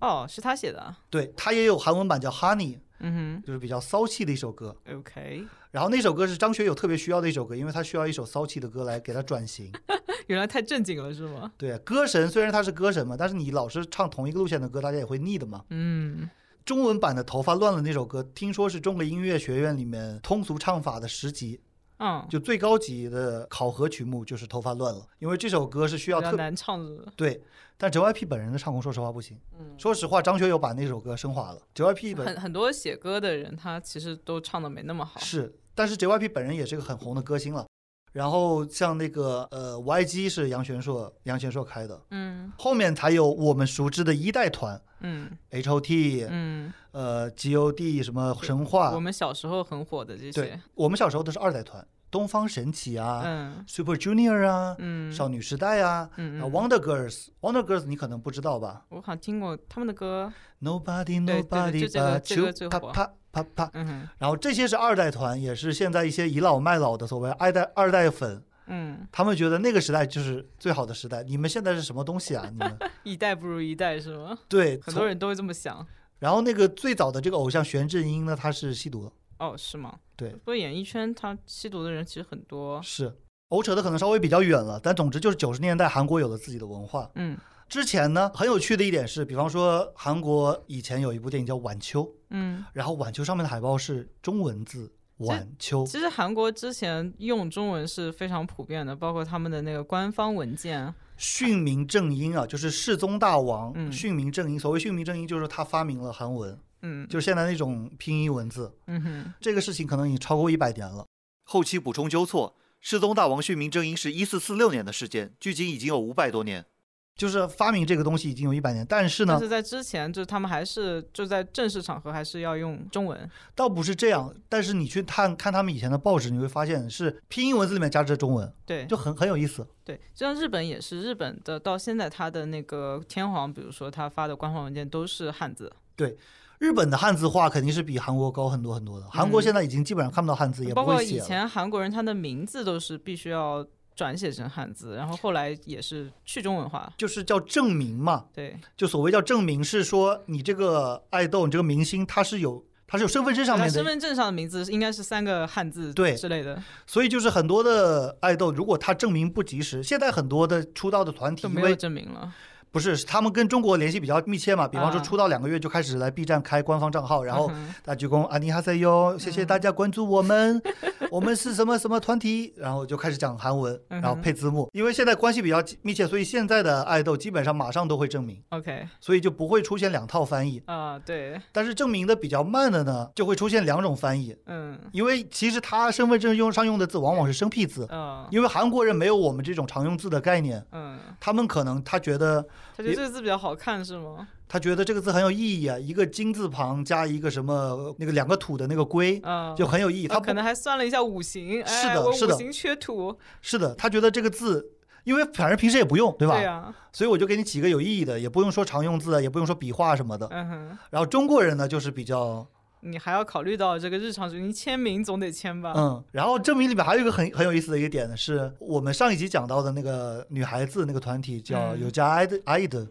[0.00, 0.98] 哦，是他写的啊。
[1.08, 4.76] 对他也有韩文版叫 Honey，嗯哼就是比较骚气的一首歌。
[4.94, 9.72] ，OK，然后那首歌是张学友特别需要的一首歌，因为他需要一首骚气的歌来给他转型。
[10.28, 11.50] 原来太正经了是吗？
[11.58, 15.64] 对，歌神虽然他是歌神嘛，但是你老是唱同一个路线的歌，大家也会腻的嘛。
[15.70, 16.30] 嗯
[16.64, 21.58] 中文版的《头发乱了》那首歌，听说是中国音乐学院里面通俗唱法的十级，
[21.98, 27.12] 嗯，就最高级的考核曲目就是《头发乱了》，因为这首歌是需要特难唱的。
[27.16, 27.42] 对，
[27.76, 29.36] 但 JYP 本人的唱功说实话不行。
[29.58, 35.18] 嗯，说实话，张学友把那首歌升华了，JYP 本很很多写歌的人，他其实都唱的没那么好。
[35.18, 37.66] 是，但是 JYP 本人也是个很红的歌星了。
[38.12, 60.30] 然后像那个呃 YG 是杨玄硕杨玄硕开的，嗯后面才有我们熟知的一代团嗯 H.O.T，、嗯，呃 G.O.D 什么神话我，们小时候很火的这些对些。，我们小时候都是二代团，东方神起啊、嗯 Super Junior 啊、嗯少女时代啊、啊嗯嗯，Wonder Girls，Wonder Girls 你可能不知道吧我好像听过他们的歌。
[60.60, 62.12] ？Nobody Nobody but 这个
[62.42, 63.70] you，最火啪啪啪啪。
[63.72, 71.22] 嗯哼然后这些是二代团，也是现在一些倚老卖老的所谓二代二代粉，嗯，他们觉得那个时代就是最好的时代。
[71.22, 72.46] 你们现在是什么东西啊？
[72.52, 74.38] 你们 一代不如一代是吗？
[74.48, 75.84] 对，很多人都会这么想。
[76.18, 79.98] 然后那个最早的这个偶像玄正英呢，他是吸毒的，哦，是吗？
[80.16, 82.80] 对不过演艺圈他吸毒的人其实很多。
[82.82, 83.12] 是。
[83.48, 87.36] 我扯的可能稍微比较远了，但总之就是九十年代韩国有了自己的文化，嗯
[87.72, 94.92] 之前呢，很有趣的一点是，比方说韩国以前有一部电影叫《晚秋》，嗯，然后《晚秋》上面的海报是中文字
[95.24, 104.60] “晚秋其实韩国之前用中文是非常普遍的，包括他们的那个官方文件。”，训民正音啊，就是世宗大王嗯训民正音。
[104.60, 108.70] 所谓训民正音，就是他发明了韩文，嗯，就是现在那种拼音文字。
[108.86, 111.06] 嗯哼，这个事情可能已经超过一百年了。
[111.44, 116.66] 后期补充纠错，世宗大王训民正音是一四四六年的事件，距今已经有五百多年。
[117.14, 123.30] 就是发明这个东西已经有一百年，但是呢但，是在之前，就是他们还是就在正式场合还是要用中文。
[123.54, 124.34] 倒不是这样。
[124.48, 129.66] 但是你去看看他们以前的报纸，你会发现是拼音文字里面加着中文，对，就很很有意思。
[129.84, 136.16] 对，就像日本也是，日本的到现在它的那个天皇，比如说他发的官方文件都是汉字，对
[136.58, 139.06] 日本的汉字化肯定是比韩国高很多很多的。
[139.10, 141.26] 韩国现在已经基本上看不到汉字，也嗯包括以不会写了。
[141.26, 146.92] 前韩国人他的名字都是必须要转写成汉字，然后后来也是去中文化。
[146.96, 162.32] 就是叫证明嘛，对，就所谓叫证明是说你这个爱豆，你这个明星他是有他是有身份证上面的，身份证上的名字应该是三个汉字对之类的，所以就是很多的爱豆，如果他证明不及时，现在很多的出道的团体就没有因为证明了。
[162.72, 167.50] 不是是他们跟中国联系比较密切嘛，比方说啊出道两个月就开始来 B 站开官方账号，然后
[167.84, 170.60] 大鞠躬安妮哈塞哟，谢谢大家关注我们，
[171.10, 174.70] 我们是什么什么团体，然后就开始讲韩文，然后配字幕。
[174.72, 178.88] 因为现在关系比较密切，所以现在的爱豆基本上马上都会证明，OK。
[179.00, 180.62] 所以就不会出现两套翻译。
[180.64, 184.78] 啊、对，但是证明的比较慢的呢，就会出现两种翻译，嗯。
[184.92, 188.26] 因为其实他身份证用上用的字往往是生僻字，嗯。
[188.30, 192.46] 因为韩国人没有我们这种常用字的概念，嗯，他们可能他觉得
[192.76, 194.28] 他觉得这个字比较好看是吗？
[194.48, 200.08] 他觉得这个字很有意义啊，一个金字旁加一个什么那个两个土的那个龟，嗯，就很有意义。
[200.08, 204.72] 他可能还算了一下五行，是的是的五行缺土，是的，他觉得这个字，
[205.04, 206.36] 因为反正平时也不用，对吧？
[206.36, 210.28] 对呀，所以我就给你起个有意义的，也不用说常用字，也不用说笔画什么的。
[210.30, 212.46] 嗯哼，然后中国人呢，就是比较
[212.84, 215.72] 你还要考虑到这个日常，你签名总得签吧？
[215.76, 216.04] 嗯。
[216.10, 222.86] 然后证明里面还有一个很很有意思的一个点呢，是我们上一集讲到的那个女孩子那个团体叫嗯有加爱的爱的，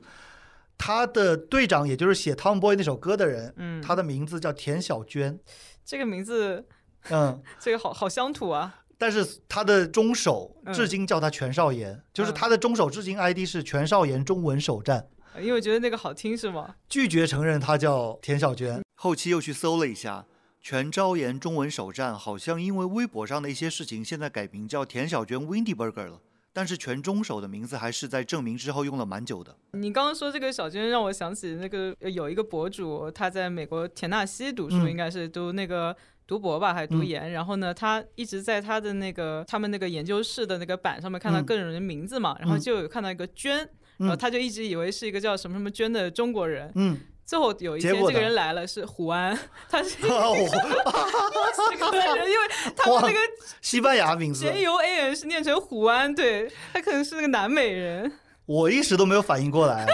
[0.78, 5.38] 她的队长也就是写《Tomboy》那首歌的人，嗯，她的名字叫田小娟，
[5.84, 6.66] 这个名字，
[7.12, 7.42] 嗯。
[7.60, 8.78] 这个好好乡土啊。
[8.98, 15.08] 但是他的中手嗯至今叫他全少爷，就是嗯他的中手至今 ID 是全少爷中文首战，
[15.42, 16.76] 因为觉得那个好听是吗？
[16.88, 18.80] 拒绝承认他叫田小娟。
[19.04, 20.28] 后期又去搜了一下，
[20.62, 26.22] 全昭妍中文首站好像因为微博上的一些事情，现在改名叫田小娟 Windy Burger 了。
[26.54, 29.58] 但是全中手的名字还是在证明之后用了蛮久的。
[29.72, 35.98] 你刚刚说这个小娟，让我想起那个呃有一个博主，他在美国田纳西读书，嗯应该是读那个
[36.28, 37.32] 读博吧，还是读嗯研。
[37.32, 43.58] 然后呢，他一直在他的那个他们那个研究室的那个板上面看到嗯各种人名字嘛，然后嗯就有看到一个娟，
[43.98, 46.72] 然后嗯他就一直以为是一个叫什么什么娟的中国人。
[46.76, 47.00] 嗯，
[47.32, 49.40] 最后有一天，这个人来了，是胡安，
[49.72, 50.36] 他是 我
[51.72, 53.20] 这个人，因为他们那个
[53.62, 58.12] 西班牙名字，J U A N 是念成胡安，对他可能是那个南美人。
[58.46, 59.86] 我一时都没有反应过来。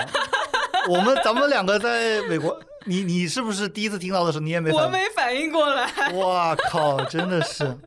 [0.90, 4.92] 我们咱们两个在美国，你你是不是第一次听到的时候你也没我反应？
[4.92, 7.78] 没反应过来，哇靠，真的是。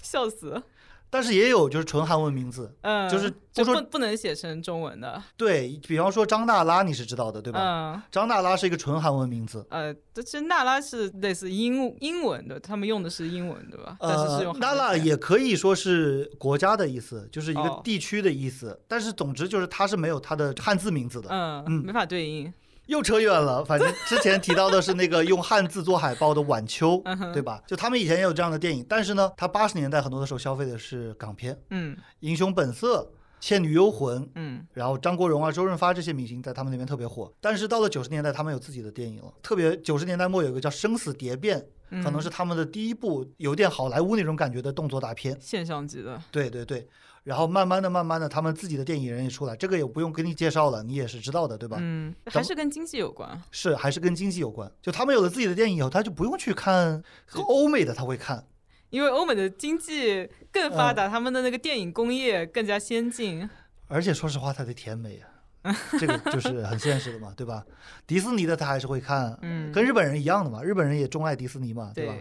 [0.00, 0.62] 笑死。
[1.08, 7.60] 但是也有就是纯韩文名字，嗯，就是就不说不不能写成中文的，对比方说张娜拉，你是知道的对吧？
[7.94, 9.64] 嗯，张娜拉是一个纯韩文名字。
[9.70, 13.96] 呃，这其实娜拉是类似英英文的，他们用的是英文对吧？
[14.00, 18.78] 但是是呃用，娜拉也可以说是国家的意思，就是一个哦地区的意思。
[18.86, 21.28] 但是总之就是它是没有它的汉字名字的。
[21.30, 22.52] 嗯嗯没法对应，
[22.86, 27.62] 又扯远了，反正之前提到的是那个用汉字做海报的晚秋， 对吧？
[27.66, 33.00] 就他们以前也有这样的电影，但是呢，他八十年代很多的时候消费的是港片，《嗯英雄本色》
[33.40, 34.22] 《倩女幽魂》。
[34.34, 39.32] 嗯然后张国荣啊、周润发这些明星在他们那边特别火，但是到了九十年代，他们有自己的电影了。
[39.42, 41.58] 特别九十年代末有一个叫《生死蝶变》，
[41.90, 45.36] 嗯，可能是他们的第一部有点好莱坞那种感觉的动作大片。
[45.40, 46.86] 现象级的，对对对，
[47.26, 51.76] 然后慢慢的、慢慢的，他们自己的电影人也出来，这个也不用给你介绍了，你也是知道的，对吧？
[51.80, 54.70] 嗯，还是跟经济有关，是还是跟经济有关。
[54.80, 57.02] 就他们有了自己的电影以后，他就不用去看
[57.48, 58.44] 欧美的，他会看。
[58.90, 63.50] 因为欧美的经济更发嗯达，他们的那个电影工业更加先进，
[63.88, 65.20] 而且说实话，他的甜美
[65.62, 67.66] 啊，这个就是很现实的嘛，对吧？
[68.06, 72.14] 迪士尼的他还是会看，嗯，跟日本人一样的嘛，日本人也钟爱迪士尼嘛，对吧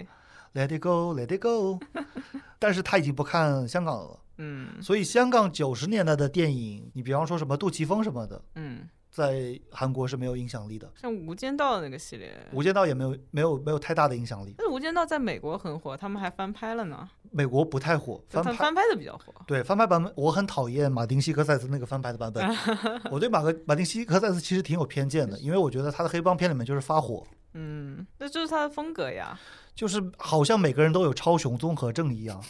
[0.53, 1.79] 对，？Let it go, Let it go，
[2.57, 14.55] 但是他已经不看香港了，嗯所以香港九十年代的电影，你比方说什么杜琪峰什么的，嗯，在韩国是没有影响力的，像《无间道》那个系列，《无间道》也没有没有没有太大的影响力。
[14.57, 17.09] 但是《无间道》在美国很火，他们还翻拍了呢。
[17.31, 19.33] 美国不太火，翻拍翻拍的比较火。
[19.45, 22.45] 对翻拍版本，我很讨厌马丁西科塞斯那个翻拍的版本。
[23.11, 29.37] 我对马克马丁西科塞斯其实挺有偏见的，因为我觉得他的黑帮片里面就是发火，嗯，那就是他的风格呀。
[29.73, 32.41] 就是好像每个人都有超雄综合症一样，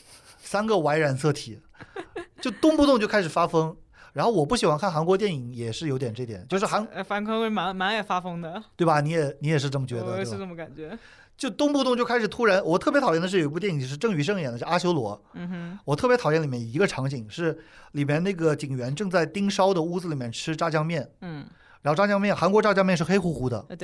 [0.45, 1.59] 三个 Y 染色体，
[2.39, 3.75] 就动不动就开始发疯。
[4.13, 9.01] 然后我不喜欢看韩国电影，也是有点这点，就是韩呃，樊坤会蛮蛮爱发疯的，对吧？
[9.01, 10.37] 你也你也是这么觉得，我也是？
[10.37, 10.97] 这么感觉。
[11.35, 15.17] 就动不动就开始突然，我特别讨厌的是有一部电影是郑宇盛演的，叫《阿修罗》。
[15.33, 17.59] 嗯哼，我特别讨厌里面一个场景是
[17.91, 21.45] 里面那个警员正在盯梢的屋子里面吃炸酱面，嗯，
[21.81, 23.75] 然后炸酱面韩国炸酱面是黑乎乎的，呃，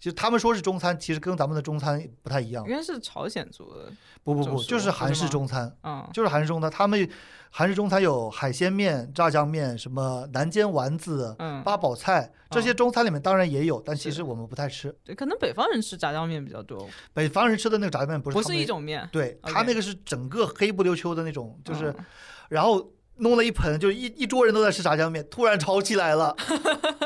[0.00, 2.70] 对，就他们说是中餐，其实跟咱们的中餐不太一样应。
[2.70, 3.92] 该是朝鲜族的。
[4.24, 6.70] 不不不，就是韩式中餐，嗯，就是韩式中餐。
[6.70, 7.08] 他们
[7.50, 14.94] 韩式中餐有海鲜面、炸酱面，什么南煎丸子、嗯，八宝菜，这些中餐里面当然也有，但其实我们不太吃。
[15.02, 22.04] 对，可能北方人吃炸酱面比较多，北方人吃的那个炸酱面不是不是一种面，对他那个是整个黑不溜秋的那种，就是嗯
[22.50, 26.36] 然后弄了一盆，就是一一桌人都在吃炸酱面，突然吵起来了，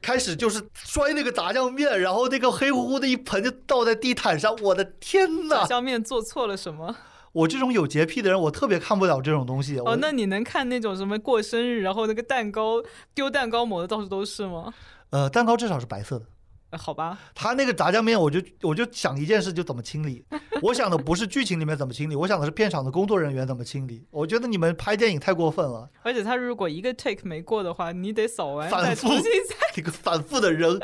[0.00, 5.66] 开始就是摔那个炸酱面，然后那个黑乎乎的一盆就倒在地毯上，我的天炸呐！
[5.66, 6.96] 酱面做错了什么？
[7.32, 9.78] 我这种有洁癖的人，我特别看不了这种东西。
[9.78, 12.82] 哦，那你能看那种什么过生日，然后那个蛋糕
[13.14, 14.74] 丢蛋糕抹的到处都是吗？
[15.10, 16.26] 呃，蛋糕至少是白色的，
[16.72, 20.24] 呃好吧，他那个炸酱面，我就我就想一件事，就怎么清理。
[20.62, 24.06] 我想的不是剧情里面怎么清理，我想的是片场的工作人员怎么清理。
[24.10, 30.80] 我觉得你们拍电影太过分了，而且他如果一个 take 没过的话，你得扫完反复再重新再，这个反复的扔，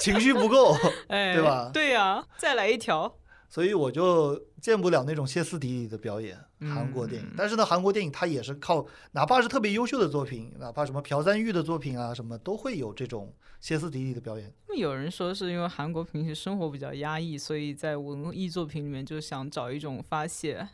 [0.00, 0.76] 情绪不够。
[1.06, 3.14] 哎，对吧对呀、再来一条。
[3.48, 7.32] 所以我就见不了那种歇斯底里的表演，嗯韩国电影。
[7.36, 14.52] 但是呢，韩国电影它也是靠，哪怕是特别优秀的作品，哪怕什么朴赞玉的作品啊，什么都会有这种歇斯底里的表演。
[14.68, 20.68] 那有人说是因为韩国平时生活比较压抑，所以在文艺作品里面就想找一种发泄。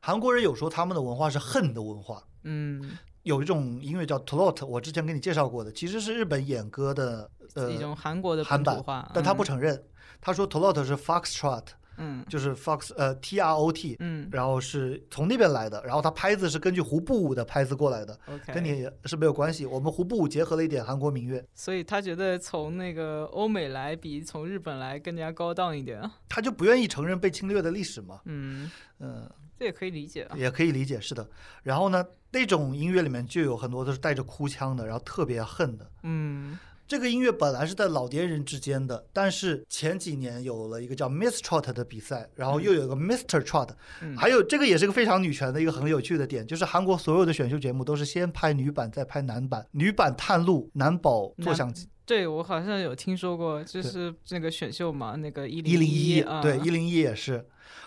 [0.00, 8.82] 韩国人有时候他们的文化是恨的文化，嗯，有一种音乐叫 Trot，我之前给你介绍过的，其实是日本演歌的呃一种韩国的韩版
[9.14, 9.84] 但他不嗯承认，
[10.20, 11.64] 他说 Trot 是 Foxtrot，
[11.98, 18.18] 嗯就是 Fox 呃 T R O T，嗯然后是从那边来的，然后它拍子是根据胡步舞的拍子过来的。
[18.26, 19.66] ，OK，跟你是没有关系。
[19.66, 26.02] 我们胡步舞结合了一点韩国民乐，所以他觉得从那个欧美来比从日本来更加高档一点。
[26.28, 28.20] 他就不愿意承认被侵略的历史嘛。
[28.24, 30.36] 嗯，嗯，这也可以理解啊。
[30.36, 31.28] 也可以理解，是的。
[31.62, 35.90] 然后呢，那种音乐里面就有很多都是带着哭腔的，然后特别恨的。
[36.02, 43.40] 嗯这个音乐本来是在老年人之间的，但是前几年有了一个叫 Miss Trot 的比赛，然后又有一个 Mr.
[43.40, 43.70] Trot，、
[44.00, 51.88] 嗯，还有这个也是个非常女权的一个很有趣的点，就是韩国所有的选秀节目都是先拍女版，再拍男版，女版探路，男宝坐相机。
[52.04, 57.44] 对我好像有听说过，就是那个选秀嘛，那个一一零一，啊，对，一零一也是，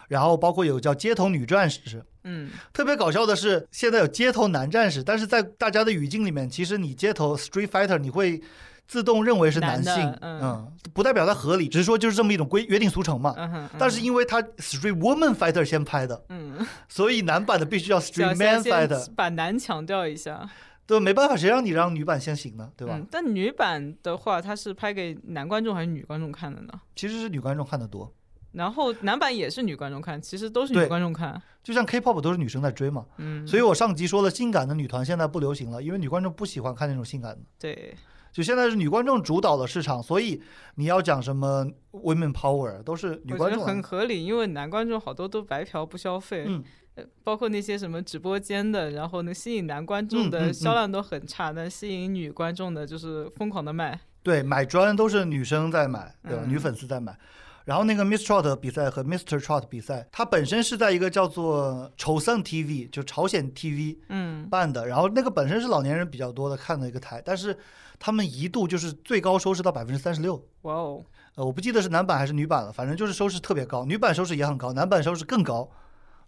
[0.09, 2.49] 然后包括有叫街头女战士，嗯。
[2.73, 8.41] 特别搞笑的是，现在有街头男战士，但是在大家的语境里面，其实你街头 Street Fighter 你会
[8.89, 13.35] 自动认为是男性，嗯不代表它合理，只是说就是这么一种规约定俗成嘛。
[13.77, 20.49] 但是因为它 Street Woman Fighter 先拍的，嗯，所以男版的必须要 Street Man Fighter，把男强调一下，
[20.87, 22.71] 对，没办法，谁让你让女版先行呢？
[22.75, 22.95] 对吧？
[22.97, 26.73] 嗯，但女版的话，它是拍给男观众还是女观众看的呢？
[26.95, 28.11] 其实是女观众看的多，
[28.53, 31.39] 然后男版也是女观众看，其实都是女观众看。
[31.63, 37.41] 就像 K-pop 都是女生在追嘛，嗯，所以我上集说了，性感的女团现在不流行了，因为女观众不喜欢看那种性感的。
[37.59, 37.95] 对，
[38.39, 40.41] 就现在是女观众主导的市场，所以
[40.75, 43.65] 你要讲什么 women power 都是女观众。
[43.65, 46.63] 很合理，因为男观众好多都白嫖不消费，嗯，
[46.95, 53.99] 呃包括那些什么直播间的，然后呢吸引男观众的嗯销量都很差，但吸引女观众的就是疯狂的卖。
[54.23, 56.43] 对，买砖都是女生在买，对吧？
[56.45, 57.19] 嗯女粉丝在买。
[57.65, 59.37] 然后那个 Miss Trot 比赛和 Mr.
[59.37, 64.87] Trot 比赛，它本身是在一个叫做朝鲜 TV，就朝鲜 TV 嗯办的。
[64.87, 67.55] 然后那个本身是老年人比较多的看的一个台，但是
[67.99, 70.41] 他们一度就是最高收视到百分之三十六。
[70.61, 71.03] 哇哦，
[71.35, 75.69] 呃，我不记得是男版还是女版了，反正就是收视特别高，女版收视也很高，男版收视更高。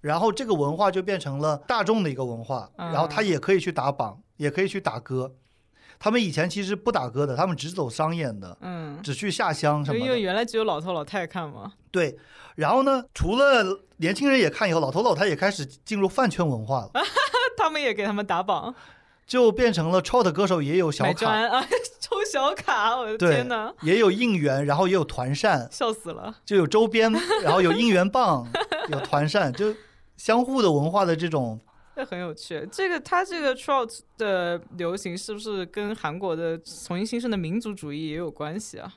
[0.01, 5.35] 然后这个文化就变成了大众的一个文化，然后它嗯也可以去打榜，也可以去打歌。
[5.99, 10.19] 他们以前其实不打歌的，他们只走商演的，嗯，只去下乡什就因为。
[10.19, 11.73] 原来只有老头老太看嘛。
[11.91, 12.17] 对，
[12.55, 13.63] 然后呢，除了
[13.97, 16.91] 年轻人也看以后，老头老太也开始进入饭圈文化了，
[17.55, 18.73] 他们也给他们打榜，
[19.31, 21.65] 就变成了 trot 歌手也有小卡，啊，
[22.01, 26.35] 抽小卡，我的天哪，也有应援，然后也有团扇，笑死了。
[26.45, 27.09] 就有周边，
[27.41, 28.45] 然后有应援棒，
[28.89, 29.73] 有团扇， 就
[30.17, 31.57] 相互的文化的这种
[31.95, 38.93] 这很有趣，这个它这个 trout 的流行是不是跟韩国的重新兴盛的民族主义也有关系啊？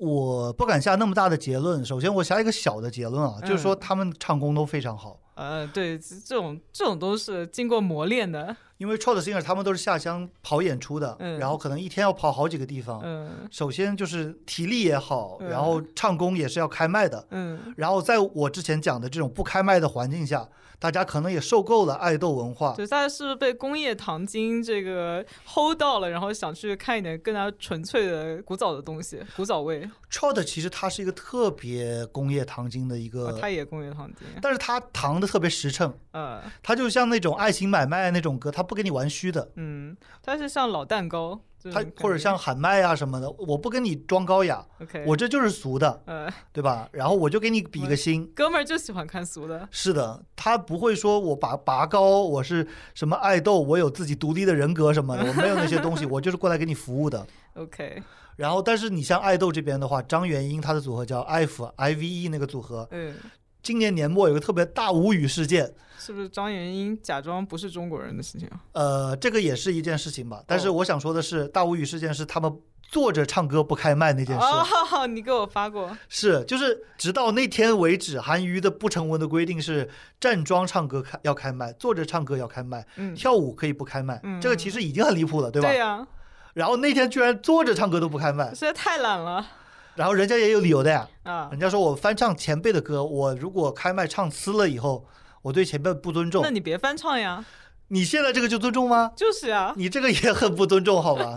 [0.00, 1.84] 我不敢下那么大的结论。
[1.84, 8.56] 首先，我下一个小的结论啊，就是说嗯他们唱功都非常好，呃，对，这这种这种都是经过磨练的。
[8.80, 12.98] 因为 trot singer 他们都是下乡跑演出的，嗯然后可能一天要跑好几个地方。
[13.04, 17.26] 嗯首先就是体力也好，嗯然后唱功也是要开麦的。
[17.30, 20.48] 嗯，然后在我之前讲的这种不开麦的环境下，
[20.80, 22.74] 大家可能也受够了爱豆文化。
[22.74, 29.88] 对，大家是不是被工业糖精这个 hold 到了，然后想去看一点更加纯粹的古早的东西，古早味。
[30.10, 34.26] ，Chod 其实它是一个特别工业糖精的一个，哦，它也工业糖精。
[34.40, 39.52] 但是它糖的特别实诚，呃，它就像那种爱情买卖那种歌，它不给你玩虚的。
[39.56, 44.64] 嗯，它是像老蛋糕这种它感觉，或者像喊麦啊什么的，我不跟你装高雅
[45.06, 46.88] 我这就是俗的，呃，对吧？
[46.92, 48.26] 然后我就给你比个心。
[48.34, 49.68] 哥们儿就喜欢看俗的。
[49.70, 57.26] 是的，他不会说我拔拔高，我是什么爱豆，我有自己独立的人格什么的，我没有那些东西，我就是过来给你服务的。
[57.54, 58.02] OK，
[58.36, 63.14] 然后，但是你像爱豆这边的话，张元英他的组合叫 IVE I V E 那个组合，嗯，
[63.62, 68.60] 今年年末有个特别大无语事件，是不是张元英假装不是中国人的事情啊？
[68.72, 70.42] 呃，这个也是一件事情吧。
[70.46, 72.52] 但是哦我想说的是，大无语事件是他们
[72.82, 74.44] 坐着唱歌不开麦那件事。
[74.44, 75.96] 哦，你给我发过。
[76.08, 79.88] 是，就是直到那天为止，韩娱的不成文的规定是
[80.18, 84.18] 站桩唱歌开要开麦，坐着唱歌要开麦，嗯，跳舞可以不开麦。
[84.24, 85.68] 嗯这个其实已经很离谱了，对吧？
[85.68, 86.06] 对呀、
[86.54, 89.46] 然后那天居然坐着唱歌都不开麦，实在太懒了
[89.94, 91.08] 然后人家也有理由的呀。
[91.22, 91.60] 啊人！
[91.60, 95.06] 家说我翻唱前辈的歌，我如果开麦唱呲了以后，
[95.42, 96.50] 我对前辈不尊重那。
[96.50, 97.44] 你别翻唱呀，
[97.88, 99.12] 你现在这个就尊重吗？
[99.16, 101.36] 就是呀，你这个也很不尊重，好吧？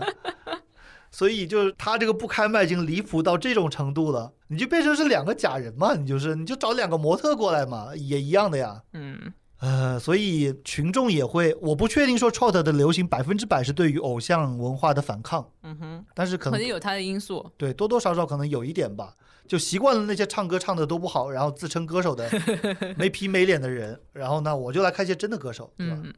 [1.12, 8.82] 所以就是他这个不开麦已经离谱到这种程度了，你就变成是两个假人嘛，你就是你就找两个模特过来嘛，也一样的呀。
[8.94, 9.32] 嗯
[9.64, 17.50] 呃，所以群众也会，我不确定说 trot 的流行百分之百是对于偶像文化的反抗，嗯哼，但是可能肯定有它的因素。
[17.56, 19.14] 对多多少少可能有一点吧，
[19.48, 22.28] 就习惯了那些唱歌唱的都不好，然后自称歌手的
[22.98, 25.96] 没皮没脸的人，然后呢，我就来看一些真的歌手，对吧？
[26.02, 26.12] 嗯，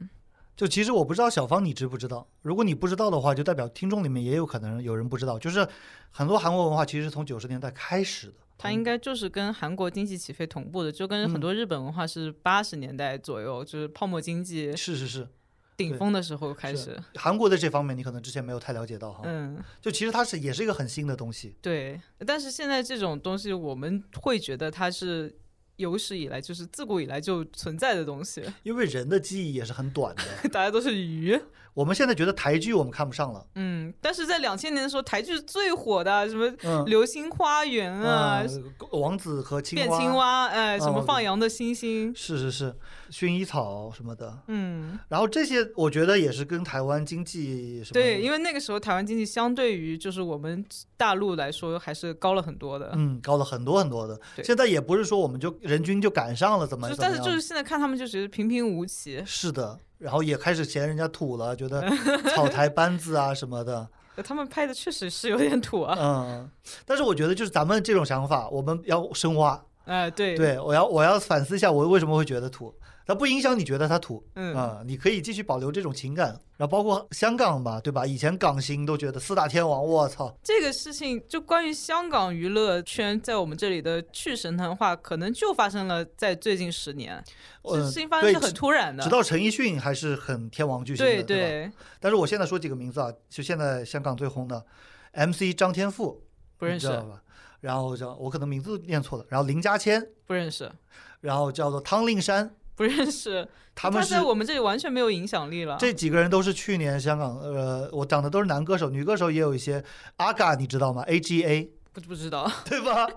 [0.56, 5.64] 就其实我不知道小芳你知不知道，如果你不知道的话，就代表听众里面也有可能有人不知道，就是
[6.10, 8.34] 很多韩国文化其实从九十年代开始的。
[8.58, 15.28] 它应该就是跟韩国经济起飞同步的，就跟很多日本文化是八十年代左右，就是泡沫经济是是是，
[15.76, 16.98] 顶峰的时候开始。
[17.16, 19.22] 韩国的这方面你可能之前没有太了解到哈。
[19.24, 21.54] 嗯，就其实它是也是一个很新的东西。
[21.60, 22.00] 对。
[22.26, 25.36] 但是现在这种东西，我们会觉得它是
[25.76, 30.48] 有史以来就是自古以来就存在的东西，因为人的记忆也是很短的。
[30.48, 31.38] 大家都是鱼。
[31.76, 42.74] 我们现在觉得台剧我们看不上了，嗯，但是在两千年的时候，台剧是最火的，什么《嗯，流星花园》啊，呃王子和青变蛙，青蛙，哎，什么嗯放羊的星星，是是是，
[43.10, 44.38] 薰衣草什么的。
[44.46, 50.64] 嗯，然后这些我觉得也是跟台湾经济什么对，因为为那个时候台湾经济相对于就是我们
[50.96, 54.18] 大陆来说还是高了很多的，嗯高了很多很多的。
[54.42, 61.82] 现在也不是说我们就人均就赶上了怎么但是就是现在看他们就觉得平平无奇，是的，然后也开始嫌人家土了，觉得
[62.34, 63.88] 草台班子啊什么的，
[64.24, 66.50] 他们拍的确实是有点土啊，嗯。
[66.84, 69.62] 但是我觉得就是咱们这种想法，我们要深挖。
[69.84, 72.74] 哎，对，对，我要我要反思一下，我为什么会觉得土。
[73.06, 76.38] 它不影响你觉得它土，嗯啊、你可以继续保留这种情感。
[76.56, 78.04] 然后包括香港吧，对吧？
[78.04, 87.22] 以前港星都觉得四大天王，我操，这个事情就关于香港娱乐圈在我们这里的去神坛化，可能就发生了在最近十年，
[87.62, 94.64] 这呃事情发生是很突然的直，到陈奕迅还是很天王巨星的，对但是我现在说几个名字啊，就现在香港最红的
[95.12, 96.24] MC 张天赋，
[96.56, 97.22] 不认识吧？
[97.60, 100.72] 然后叫我可能名字念错了，然后林家谦，不认识，
[101.20, 105.76] 然后叫做汤令山，不认识， 他们是在我们这里完全没有影响力了。
[105.80, 109.82] 这几个人都是去年香港呃，我讲的都是男歌手，女歌手也有一些。
[110.18, 113.08] 阿嘎你知道吗？A G A 不不知道， 对吧？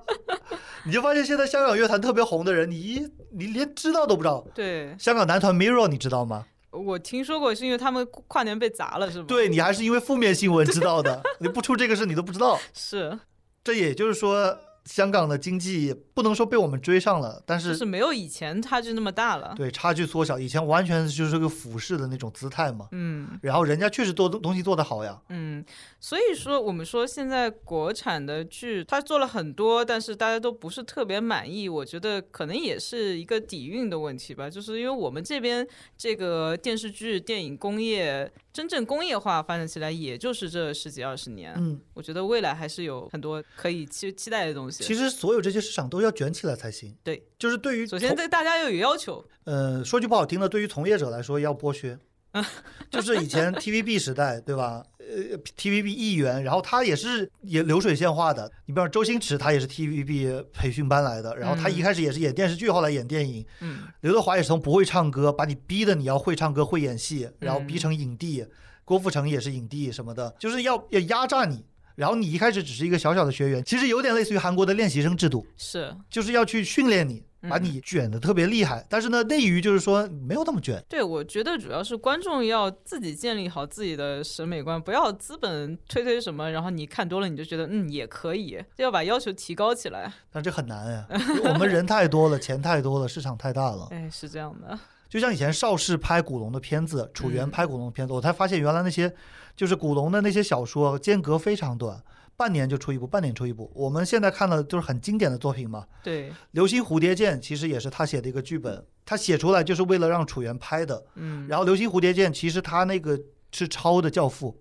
[0.86, 4.45] 你就发现现在香港乐坛特别红的人，你一你连知道都不知道。
[4.55, 6.45] 对香港男团 Mirror 你知道吗？
[6.72, 12.60] 我听说过，是因为他们跨年被砸了，是吗？，对你还是因为负面新闻知道的，你不出这个事你都不知道。
[12.74, 13.20] 是，
[13.64, 19.53] 这也就是说，香港的经济不能说被我们追上了，但是就是是没有以前差距那么大了。
[19.55, 20.39] 对差距缩小。
[20.39, 22.88] 以前完全就是个俯视的那种姿态嘛。
[22.91, 25.19] 嗯然后人家确实做东西做得好呀。
[25.30, 25.63] 嗯，
[25.99, 31.69] 所以说我们说现在国产的剧，它做了很多，但是大家都不是特别满意。
[31.69, 35.67] 我觉得可能也是一个底蕴的问题吧，就是因为我们这边
[35.97, 41.53] 这个电视剧、电影工业真正工业化发展起来，也就是这十几二十年。
[41.55, 44.84] 嗯，我觉得未来还是有很多可以期期待的东西。
[44.84, 46.93] 其实所有这些市场都要卷起来才行。
[47.01, 51.97] 对，就是对于首先对大家要有要求，呃，说句不好听的，对于从业者来说要剥削。
[52.89, 54.84] 就是以前 TVB 时代，对吧？
[54.99, 58.51] 呃 TVB 艺员，然后他也是也流水线化的。
[58.67, 63.43] 你比方周星驰，他也是 TVB 培训班来的，然后他一开始也是演电视剧，后来演电影。
[63.61, 68.45] 嗯，刘德华也是从不会唱歌，把你逼的你要会唱歌、会演戏，然后逼成影帝。
[68.86, 71.65] 郭富城也是影帝什么的，就是要要压榨你。
[71.95, 78.86] 然后你一开始只是一个小小的学员，其实有点类似于韩国的练习生制度，是就是要去训练你，把你卷的特别厉害。
[78.90, 80.84] 但是呢，内娱就是说没有那么卷。
[80.90, 90.12] 对，我觉得主要是观众要自己建立好自己的审美观，不要资本推推什么，然后你看多了你就觉得嗯也可以，要把要求提高起来。
[90.32, 91.08] 但这很难呀，
[91.46, 93.88] 我们人太多了，钱太多了，市场太大了。
[93.92, 94.78] 哎，是这样的。
[95.10, 99.12] 就像以前邵氏拍古龙的片子，楚原拍古龙的片子，我才发现原来那些
[99.56, 102.00] 就是古龙的那些小说间隔非常短，
[102.40, 103.70] 半年就出一部，半年出一部。
[103.76, 105.86] 我们现在看的就是很经典的作品嘛。
[106.02, 111.04] 对，《流星蝴蝶剑》其实也是他写的一个剧本，他写出来就是为了让楚原拍的。
[111.16, 111.46] 嗯。
[111.50, 113.20] 然后《流星蝴蝶剑》其实他那个
[113.52, 114.58] 是抄的《教父》。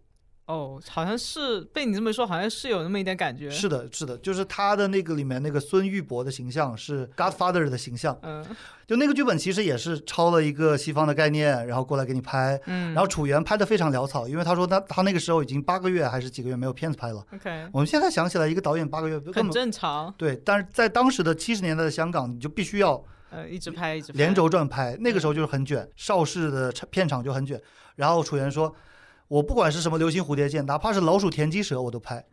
[0.48, 3.50] 哦，好像是被你这么说，好像是有那么一点感觉。
[3.50, 8.18] 是的，是的，就是他的那个里面那个孙玉博的形象是 Godfather 的形象。
[8.22, 8.42] 嗯，
[8.88, 12.58] 就那个剧本其实也是抄了一个西方的概念，然后过来给你拍。
[12.64, 17.22] 嗯，然后楚原拍的非常潦草，因为他说他他那个时候已经八个月还是几个月没有片子拍了。
[17.34, 20.10] OK，我们现在想起来，一个导演八个月很正常。
[20.16, 27.60] 对，但是在当时的七十年代的香港，你就必须要呃一直拍一直连轴转拍，那个时候就是很卷，邵氏的片场就很卷。
[27.96, 28.74] 然后楚原说。
[29.28, 32.24] 我不管是什么流星蝴蝶剑，哪怕是老鼠田鸡蛇，我都拍。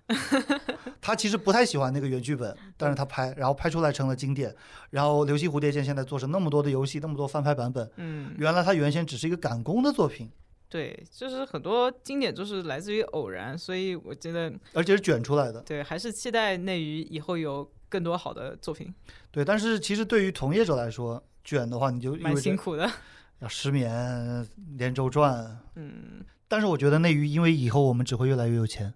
[1.02, 4.56] 他其实不太喜欢那个原剧本，但是他拍，然后拍出来成了经典。
[4.89, 7.88] 然后流星蝴蝶剑现在做成那么多的游戏，那么多翻拍版本。
[7.98, 10.32] 嗯，原来他原先只是一个赶工的作品。
[10.68, 15.62] 对，就是很多经典就是来自于偶然，所以我觉得，而且是卷出来的。
[15.62, 18.91] 对，还是期待内娱以后有更多好的作品。
[19.32, 22.89] 对，但是其实对于从业者来说，卷的话你就蛮辛苦的，
[23.39, 25.60] 要失眠、连轴转。
[25.76, 26.26] 嗯。
[26.48, 28.93] 但是我觉得内娱，因为以后我们只会越来越有钱，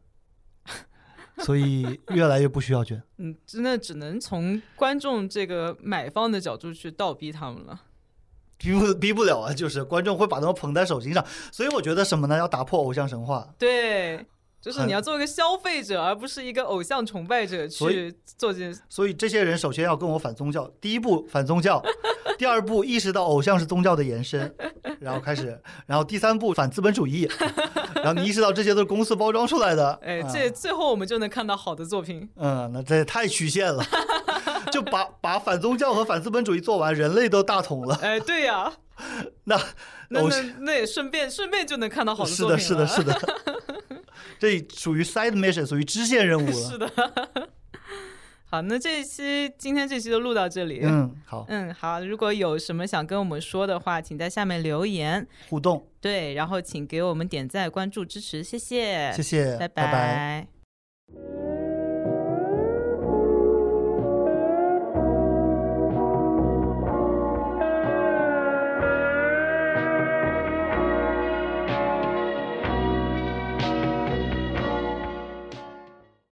[1.40, 3.02] 所以越来越不需要卷。
[3.18, 7.82] 嗯，真的只能从观众这个买方的角度去倒逼他们了。
[8.58, 11.26] 逼不逼不了啊，就是观众会把他们捧在手心上。
[11.52, 12.38] 所以我觉得什么呢？
[12.38, 13.54] 要打破偶像神话。
[13.58, 14.26] 对。
[14.62, 18.82] 就是你要做一个消费者，而不是一个偶像崇拜者去做这件事。
[18.90, 20.70] 所以这些人首先要跟我反宗教。
[20.82, 21.82] 第一步反宗教，
[22.38, 24.54] 第二步意识到偶像是宗教的延伸，
[25.00, 27.30] 然后开始，然后第三步反资本主义，
[27.96, 29.98] 然后你意识到这些都是公司包装出来的。
[30.02, 32.30] 哎，这最后我们就能看到好的作品。
[32.36, 33.82] 嗯，那这也太曲线了，
[34.74, 37.98] 就把把反宗教和反资本主义做完，人类都大同了。
[38.02, 38.74] 哎，对呀，
[39.46, 39.58] 那
[40.10, 43.36] 那那那也顺便顺便就能看到好的作品是的，是的，是的。
[44.40, 46.54] 这属于 side mission，属于支线任务了。
[46.72, 46.90] 是的。
[48.52, 50.80] 好，那这一期今天这期就录到这里。
[50.82, 51.46] 嗯，好。
[51.50, 52.00] 嗯，好。
[52.04, 55.86] 如果有什么想跟我们说的话，请在下面留言互动。
[56.02, 59.14] 对，然后请给我们点赞、关注、支持，谢谢。
[59.16, 60.48] 谢谢，拜拜。